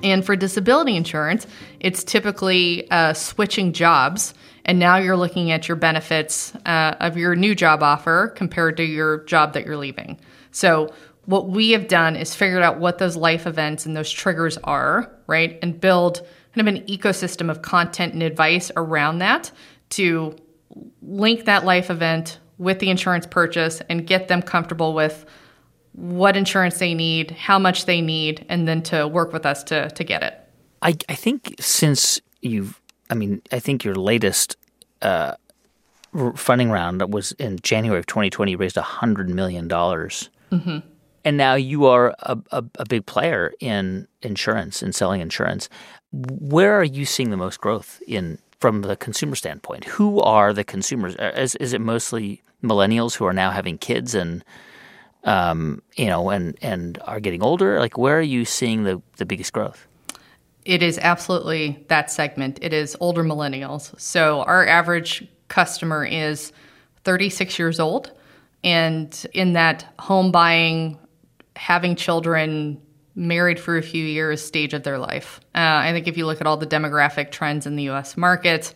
[0.04, 1.46] And for disability insurance,
[1.80, 4.34] it's typically uh, switching jobs.
[4.66, 8.84] And now you're looking at your benefits uh, of your new job offer compared to
[8.84, 10.20] your job that you're leaving.
[10.52, 10.94] So,
[11.26, 15.10] what we have done is figured out what those life events and those triggers are,
[15.26, 15.58] right?
[15.62, 16.20] And build
[16.54, 19.50] kind of an ecosystem of content and advice around that
[19.90, 20.36] to
[21.00, 25.24] link that life event with the insurance purchase and get them comfortable with
[25.94, 29.90] what insurance they need, how much they need, and then to work with us to
[29.90, 30.40] to get it.
[30.84, 34.56] I, I think since you've, I mean, I think your latest
[35.00, 35.34] uh,
[36.36, 39.66] funding round was in January of 2020, you raised $100 million.
[39.66, 40.78] Mm-hmm.
[41.24, 45.70] And now you are a, a, a big player in insurance and selling insurance.
[46.12, 49.84] Where are you seeing the most growth in from the consumer standpoint?
[49.84, 51.16] Who are the consumers?
[51.16, 54.44] Uh, is, is it mostly millennials who are now having kids and
[55.24, 57.78] um, you know, and and are getting older?
[57.78, 59.86] Like, where are you seeing the the biggest growth?
[60.64, 62.58] It is absolutely that segment.
[62.62, 63.98] It is older millennials.
[64.00, 66.52] So our average customer is
[67.04, 68.12] 36 years old,
[68.62, 70.98] and in that home buying,
[71.56, 72.80] having children,
[73.14, 75.40] married for a few years stage of their life.
[75.54, 78.16] Uh, I think if you look at all the demographic trends in the U.S.
[78.16, 78.74] market.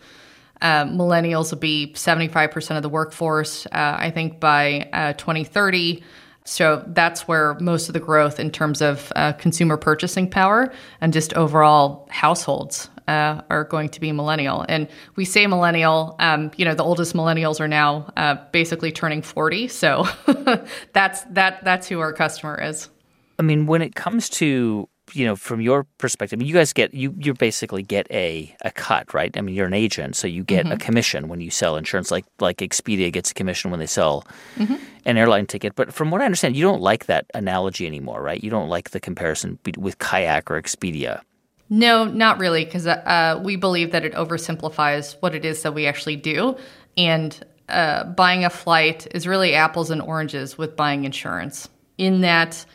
[0.61, 6.03] Uh, millennials will be 75% of the workforce, uh, I think, by uh, 2030.
[6.45, 11.13] So that's where most of the growth in terms of uh, consumer purchasing power and
[11.13, 14.65] just overall households uh, are going to be millennial.
[14.69, 19.21] And we say millennial, um, you know, the oldest millennials are now uh, basically turning
[19.21, 19.67] 40.
[19.67, 20.07] So
[20.93, 22.89] that's that that's who our customer is.
[23.37, 26.73] I mean, when it comes to you know, from your perspective, I mean, you guys
[26.73, 29.35] get you you basically get a a cut, right?
[29.37, 30.73] I mean, you're an agent, so you get mm-hmm.
[30.73, 34.25] a commission when you sell insurance, like like Expedia gets a commission when they sell
[34.55, 34.75] mm-hmm.
[35.05, 35.75] an airline ticket.
[35.75, 38.43] But from what I understand, you don't like that analogy anymore, right?
[38.43, 41.21] You don't like the comparison with Kayak or Expedia.
[41.69, 45.85] No, not really, because uh, we believe that it oversimplifies what it is that we
[45.85, 46.57] actually do,
[46.97, 51.69] and uh, buying a flight is really apples and oranges with buying insurance.
[51.99, 52.65] In that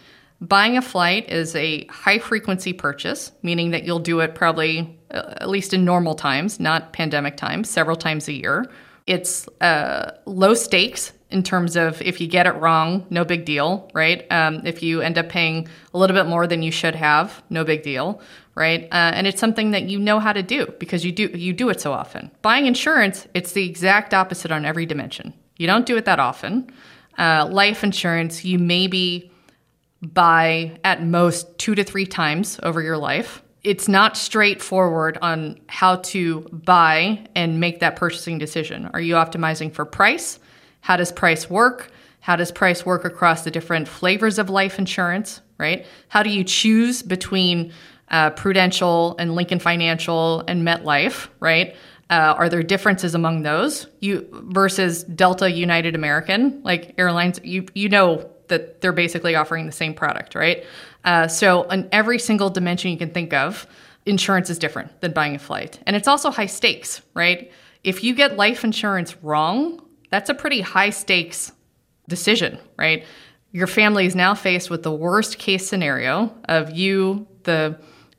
[0.48, 5.34] Buying a flight is a high frequency purchase, meaning that you'll do it probably, uh,
[5.40, 8.70] at least in normal times, not pandemic times, several times a year.
[9.06, 13.90] It's uh, low stakes in terms of if you get it wrong, no big deal,
[13.94, 14.30] right?
[14.30, 17.64] Um, if you end up paying a little bit more than you should have, no
[17.64, 18.20] big deal,
[18.54, 18.84] right?
[18.84, 21.70] Uh, and it's something that you know how to do because you do you do
[21.70, 22.30] it so often.
[22.42, 25.32] Buying insurance, it's the exact opposite on every dimension.
[25.56, 26.70] You don't do it that often.
[27.16, 29.30] Uh, life insurance, you maybe
[30.12, 33.42] buy at most two to three times over your life.
[33.62, 38.90] It's not straightforward on how to buy and make that purchasing decision.
[38.92, 40.38] Are you optimizing for price?
[40.80, 41.90] How does price work?
[42.20, 45.86] How does price work across the different flavors of life insurance, right?
[46.08, 47.72] How do you choose between
[48.10, 51.74] uh, Prudential and Lincoln Financial and MetLife, right?
[52.10, 53.86] Uh, are there differences among those?
[54.00, 57.40] You versus Delta, United, American, like airlines.
[57.42, 60.64] You you know that they're basically offering the same product, right?
[61.04, 63.66] Uh, so, on every single dimension you can think of,
[64.06, 65.78] insurance is different than buying a flight.
[65.86, 67.50] And it's also high stakes, right?
[67.82, 69.80] If you get life insurance wrong,
[70.10, 71.52] that's a pretty high stakes
[72.08, 73.04] decision, right?
[73.52, 77.78] Your family is now faced with the worst case scenario of you, the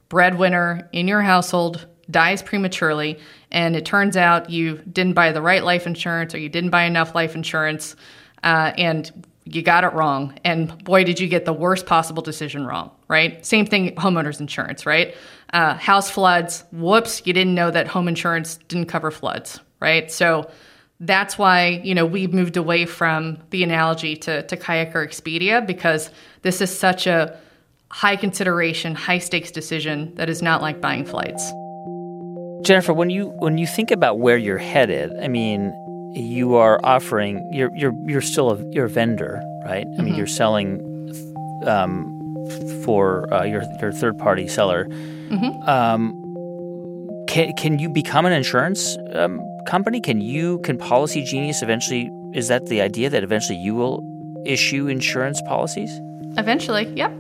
[0.09, 3.19] breadwinner in your household, dies prematurely,
[3.51, 6.83] and it turns out you didn't buy the right life insurance or you didn't buy
[6.83, 7.95] enough life insurance,
[8.43, 10.37] uh, and you got it wrong.
[10.43, 13.45] And boy, did you get the worst possible decision wrong, right?
[13.45, 15.15] Same thing, homeowners insurance, right?
[15.53, 20.11] Uh, house floods, whoops, you didn't know that home insurance didn't cover floods, right?
[20.11, 20.49] So
[20.99, 25.65] that's why, you know, we've moved away from the analogy to, to Kayak or Expedia
[25.65, 26.09] because
[26.41, 27.37] this is such a
[27.91, 31.51] high consideration, high stakes decision that is not like buying flights.
[32.61, 35.71] Jennifer, when you when you think about where you're headed, I mean,
[36.15, 39.85] you are offering you're you're you're still a you're a vendor, right?
[39.85, 40.01] Mm-hmm.
[40.01, 40.17] I mean, mm-hmm.
[40.17, 40.81] you're selling
[41.65, 42.11] um,
[42.83, 44.85] for uh, your your third party seller.
[45.29, 45.69] Mm-hmm.
[45.69, 49.99] Um, can can you become an insurance um, company?
[49.99, 52.09] Can you can Policygenius eventually?
[52.33, 54.03] Is that the idea that eventually you will
[54.45, 55.89] issue insurance policies?
[56.37, 57.13] Eventually, yep.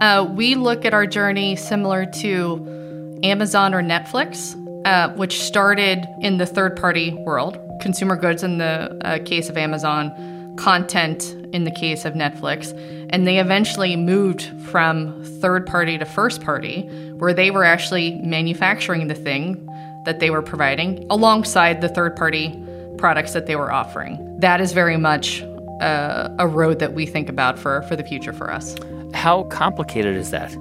[0.00, 4.54] Uh, we look at our journey similar to Amazon or Netflix,
[4.86, 9.56] uh, which started in the third party world, consumer goods in the uh, case of
[9.56, 12.72] Amazon, content in the case of Netflix.
[13.10, 16.82] And they eventually moved from third party to first party,
[17.18, 19.68] where they were actually manufacturing the thing
[20.04, 22.56] that they were providing alongside the third party
[22.96, 24.38] products that they were offering.
[24.38, 25.42] That is very much
[25.80, 28.76] uh, a road that we think about for, for the future for us.
[29.14, 30.56] How complicated is that?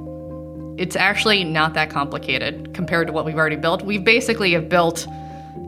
[0.78, 3.84] It's actually not that complicated compared to what we've already built.
[3.84, 5.08] We basically have built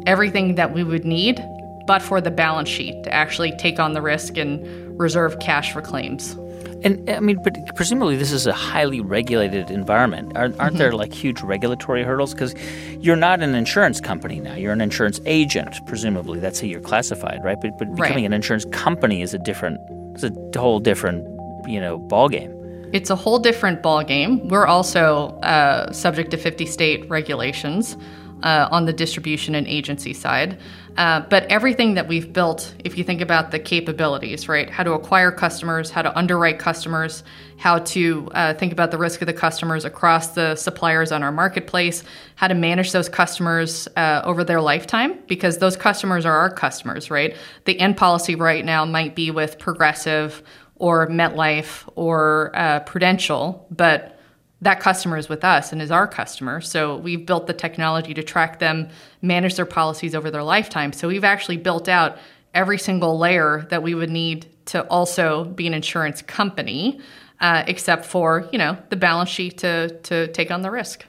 [0.06, 1.42] everything that we would need,
[1.86, 5.82] but for the balance sheet to actually take on the risk and reserve cash for
[5.82, 6.36] claims.
[6.84, 10.36] And I mean, but presumably this is a highly regulated environment.
[10.36, 10.78] Aren't, aren't mm-hmm.
[10.78, 12.34] there like huge regulatory hurdles?
[12.34, 12.54] Because
[13.00, 14.54] you're not an insurance company now.
[14.56, 16.40] You're an insurance agent, presumably.
[16.40, 17.58] That's how you're classified, right?
[17.60, 18.26] But, but becoming right.
[18.26, 19.80] an insurance company is a different,
[20.14, 21.26] it's a whole different,
[21.68, 22.57] you know, ball game.
[22.94, 24.48] It's a whole different ball game.
[24.48, 27.98] We're also uh, subject to 50 state regulations
[28.44, 30.60] uh, on the distribution and agency side.
[30.98, 34.70] Uh, but everything that we've built, if you think about the capabilities, right?
[34.70, 37.24] How to acquire customers, how to underwrite customers,
[37.58, 41.32] how to uh, think about the risk of the customers across the suppliers on our
[41.32, 42.04] marketplace,
[42.36, 47.12] how to manage those customers uh, over their lifetime, because those customers are our customers,
[47.12, 47.36] right?
[47.66, 50.42] The end policy right now might be with Progressive
[50.80, 54.20] or MetLife or uh, Prudential, but
[54.62, 56.62] that customer is with us and is our customer.
[56.62, 58.90] So we've built the technology to track them,
[59.22, 60.94] manage their policies over their lifetime.
[60.94, 62.18] So we've actually built out
[62.54, 67.00] every single layer that we would need to also be an insurance company,
[67.40, 71.06] uh, except for you know the balance sheet to to take on the risk.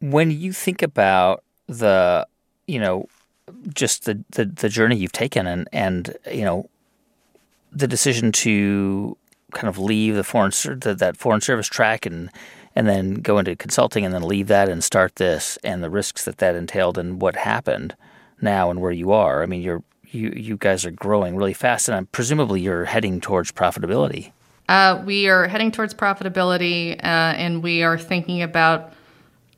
[0.00, 2.26] When you think about the
[2.66, 3.06] you know
[3.72, 6.68] just the the, the journey you've taken and and you know
[7.72, 9.16] the decision to
[9.52, 12.30] kind of leave the foreign the, that foreign service track and
[12.76, 16.24] and then go into consulting and then leave that and start this and the risks
[16.24, 17.96] that that entailed and what happened
[18.40, 19.42] now and where you are.
[19.42, 23.52] I mean, you're you you guys are growing really fast, and presumably you're heading towards
[23.52, 24.32] profitability.
[24.68, 28.92] Uh, we are heading towards profitability, uh, and we are thinking about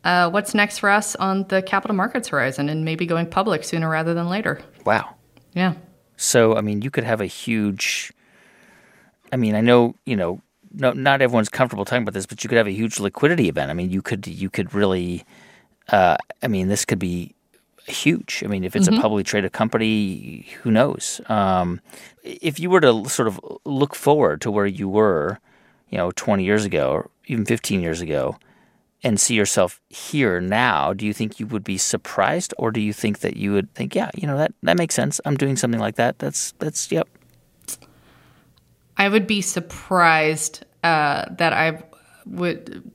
[0.04, 3.88] uh, what's next for us on the capital markets horizon, and maybe going public sooner
[3.88, 4.60] rather than later.
[4.84, 5.14] Wow.
[5.52, 5.74] Yeah.
[6.22, 8.12] So, I mean, you could have a huge.
[9.32, 10.40] I mean, I know you know,
[10.72, 13.70] no, not everyone's comfortable talking about this, but you could have a huge liquidity event.
[13.70, 15.24] I mean, you could you could really.
[15.88, 17.34] Uh, I mean, this could be
[17.86, 18.42] huge.
[18.44, 18.98] I mean, if it's mm-hmm.
[18.98, 21.20] a publicly traded company, who knows?
[21.26, 21.80] Um,
[22.22, 25.40] if you were to sort of look forward to where you were,
[25.90, 28.36] you know, 20 years ago or even 15 years ago,
[29.02, 32.92] and see yourself here now, do you think you would be surprised, or do you
[32.92, 35.20] think that you would think, yeah, you know that that makes sense.
[35.24, 36.18] I'm doing something like that.
[36.18, 37.08] That's that's yep.
[38.96, 41.82] I would be surprised uh, that I
[42.26, 42.90] would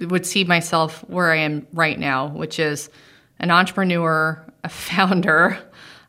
[0.00, 2.90] would see myself where I am right now, which is
[3.38, 5.58] an entrepreneur, a founder,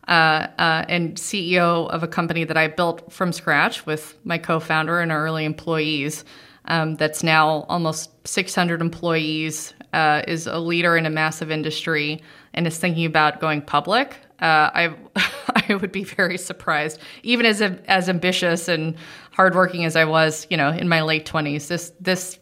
[0.08, 5.00] uh, uh, and CEO of a company that I built from scratch with my co-founder
[5.00, 6.24] and our early employees
[6.68, 12.22] um, that's now almost 600 employees, uh, is a leader in a massive industry,
[12.54, 14.18] and is thinking about going public.
[14.40, 14.96] Uh, I
[15.70, 18.96] I would be very surprised, even as as ambitious and
[19.32, 21.68] hardworking as I was, you know, in my late 20s.
[21.68, 22.40] This this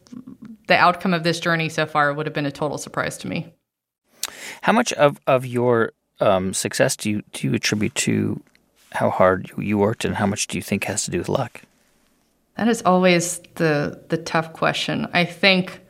[0.67, 3.53] the outcome of this journey so far would have been a total surprise to me.
[4.61, 8.41] How much of of your um, success do you do you attribute to
[8.91, 11.61] how hard you worked, and how much do you think has to do with luck?
[12.57, 15.07] That is always the the tough question.
[15.13, 15.81] I think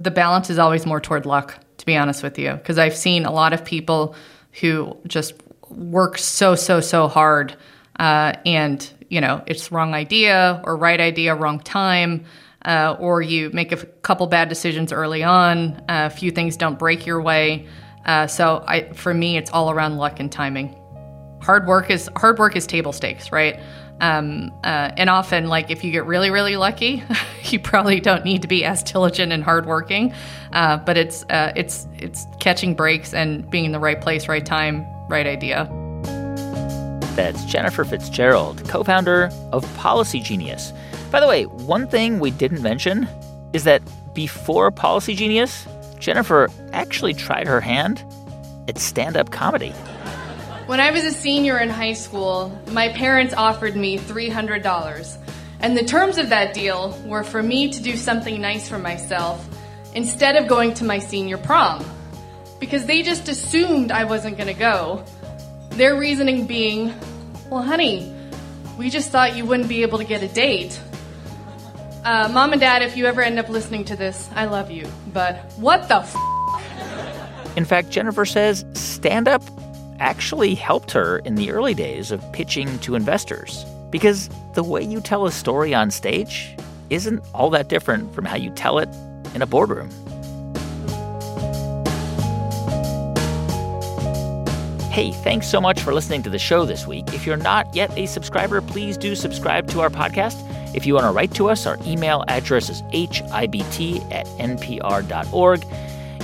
[0.00, 3.24] the balance is always more toward luck, to be honest with you, because I've seen
[3.24, 4.14] a lot of people
[4.60, 5.34] who just
[5.70, 7.56] work so so so hard,
[7.98, 12.24] uh, and you know it's wrong idea or right idea, wrong time.
[12.64, 16.78] Uh, or you make a couple bad decisions early on, uh, a few things don't
[16.78, 17.66] break your way.
[18.06, 20.72] Uh, so I, for me, it's all around luck and timing.
[21.42, 23.58] Hard work is hard work is table stakes, right?
[24.00, 27.02] Um, uh, and often, like if you get really, really lucky,
[27.44, 30.14] you probably don't need to be as diligent and hardworking.
[30.52, 34.44] Uh, but it's uh, it's it's catching breaks and being in the right place, right
[34.46, 35.68] time, right idea.
[37.16, 40.72] That's Jennifer Fitzgerald, co-founder of Policygenius.
[41.10, 43.06] By the way, one thing we didn't mention
[43.52, 43.82] is that
[44.14, 45.66] before Policygenius,
[45.98, 48.02] Jennifer actually tried her hand
[48.66, 49.74] at stand-up comedy.
[50.66, 55.16] When I was a senior in high school, my parents offered me $300.
[55.58, 59.44] And the terms of that deal were for me to do something nice for myself
[59.94, 61.84] instead of going to my senior prom.
[62.60, 65.04] Because they just assumed I wasn't going to go.
[65.70, 66.94] Their reasoning being,
[67.50, 68.14] well, honey,
[68.78, 70.80] we just thought you wouldn't be able to get a date.
[72.04, 74.86] Uh, Mom and Dad, if you ever end up listening to this, I love you.
[75.12, 76.16] But what the f?
[77.56, 79.42] In fact, Jennifer says stand up
[80.02, 83.64] actually helped her in the early days of pitching to investors.
[83.88, 86.56] Because the way you tell a story on stage
[86.90, 88.88] isn't all that different from how you tell it
[89.32, 89.88] in a boardroom.
[94.90, 97.14] Hey, thanks so much for listening to the show this week.
[97.14, 100.36] If you're not yet a subscriber, please do subscribe to our podcast
[100.74, 103.22] If you want to write to us, our email address is hibt
[104.10, 105.64] at npr.org.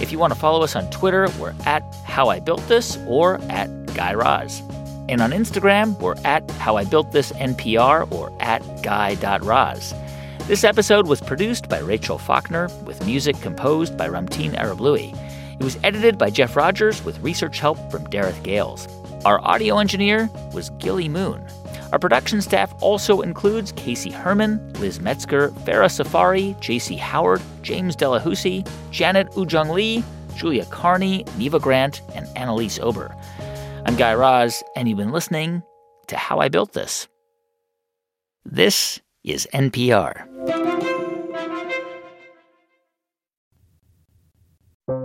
[0.01, 3.41] If you want to follow us on Twitter, we're at How I Built This or
[3.49, 4.63] at Guy Raz.
[5.09, 9.95] And on Instagram, we're at How I Built This NPR or at Guy.Raz.
[10.47, 15.17] This episode was produced by Rachel Faulkner with music composed by Ramtin Arablouei.
[15.59, 18.87] It was edited by Jeff Rogers with research help from Dareth Gales.
[19.25, 21.45] Our audio engineer was Gilly Moon.
[21.93, 26.97] Our production staff also includes Casey Herman, Liz Metzger, Farah Safari, J.C.
[26.97, 30.05] Howard, James Delahoussaye, Janet Woojeong Lee,
[30.37, 33.15] Julia Carney, Neva Grant, and Annalise Ober.
[33.87, 35.63] I'm Guy Raz, and you've been listening
[36.09, 37.09] to How I Built This.
[38.45, 40.27] This is NPR.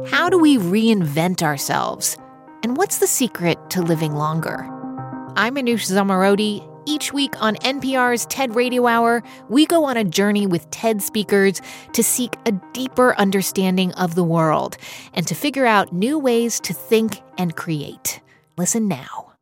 [0.09, 2.17] How do we reinvent ourselves?
[2.61, 4.69] And what's the secret to living longer?
[5.35, 6.72] I'm Manoush Zomorodi.
[6.85, 11.61] Each week on NPR's TED Radio Hour, we go on a journey with TED speakers
[11.93, 14.77] to seek a deeper understanding of the world
[15.13, 18.19] and to figure out new ways to think and create.
[18.57, 19.32] Listen now.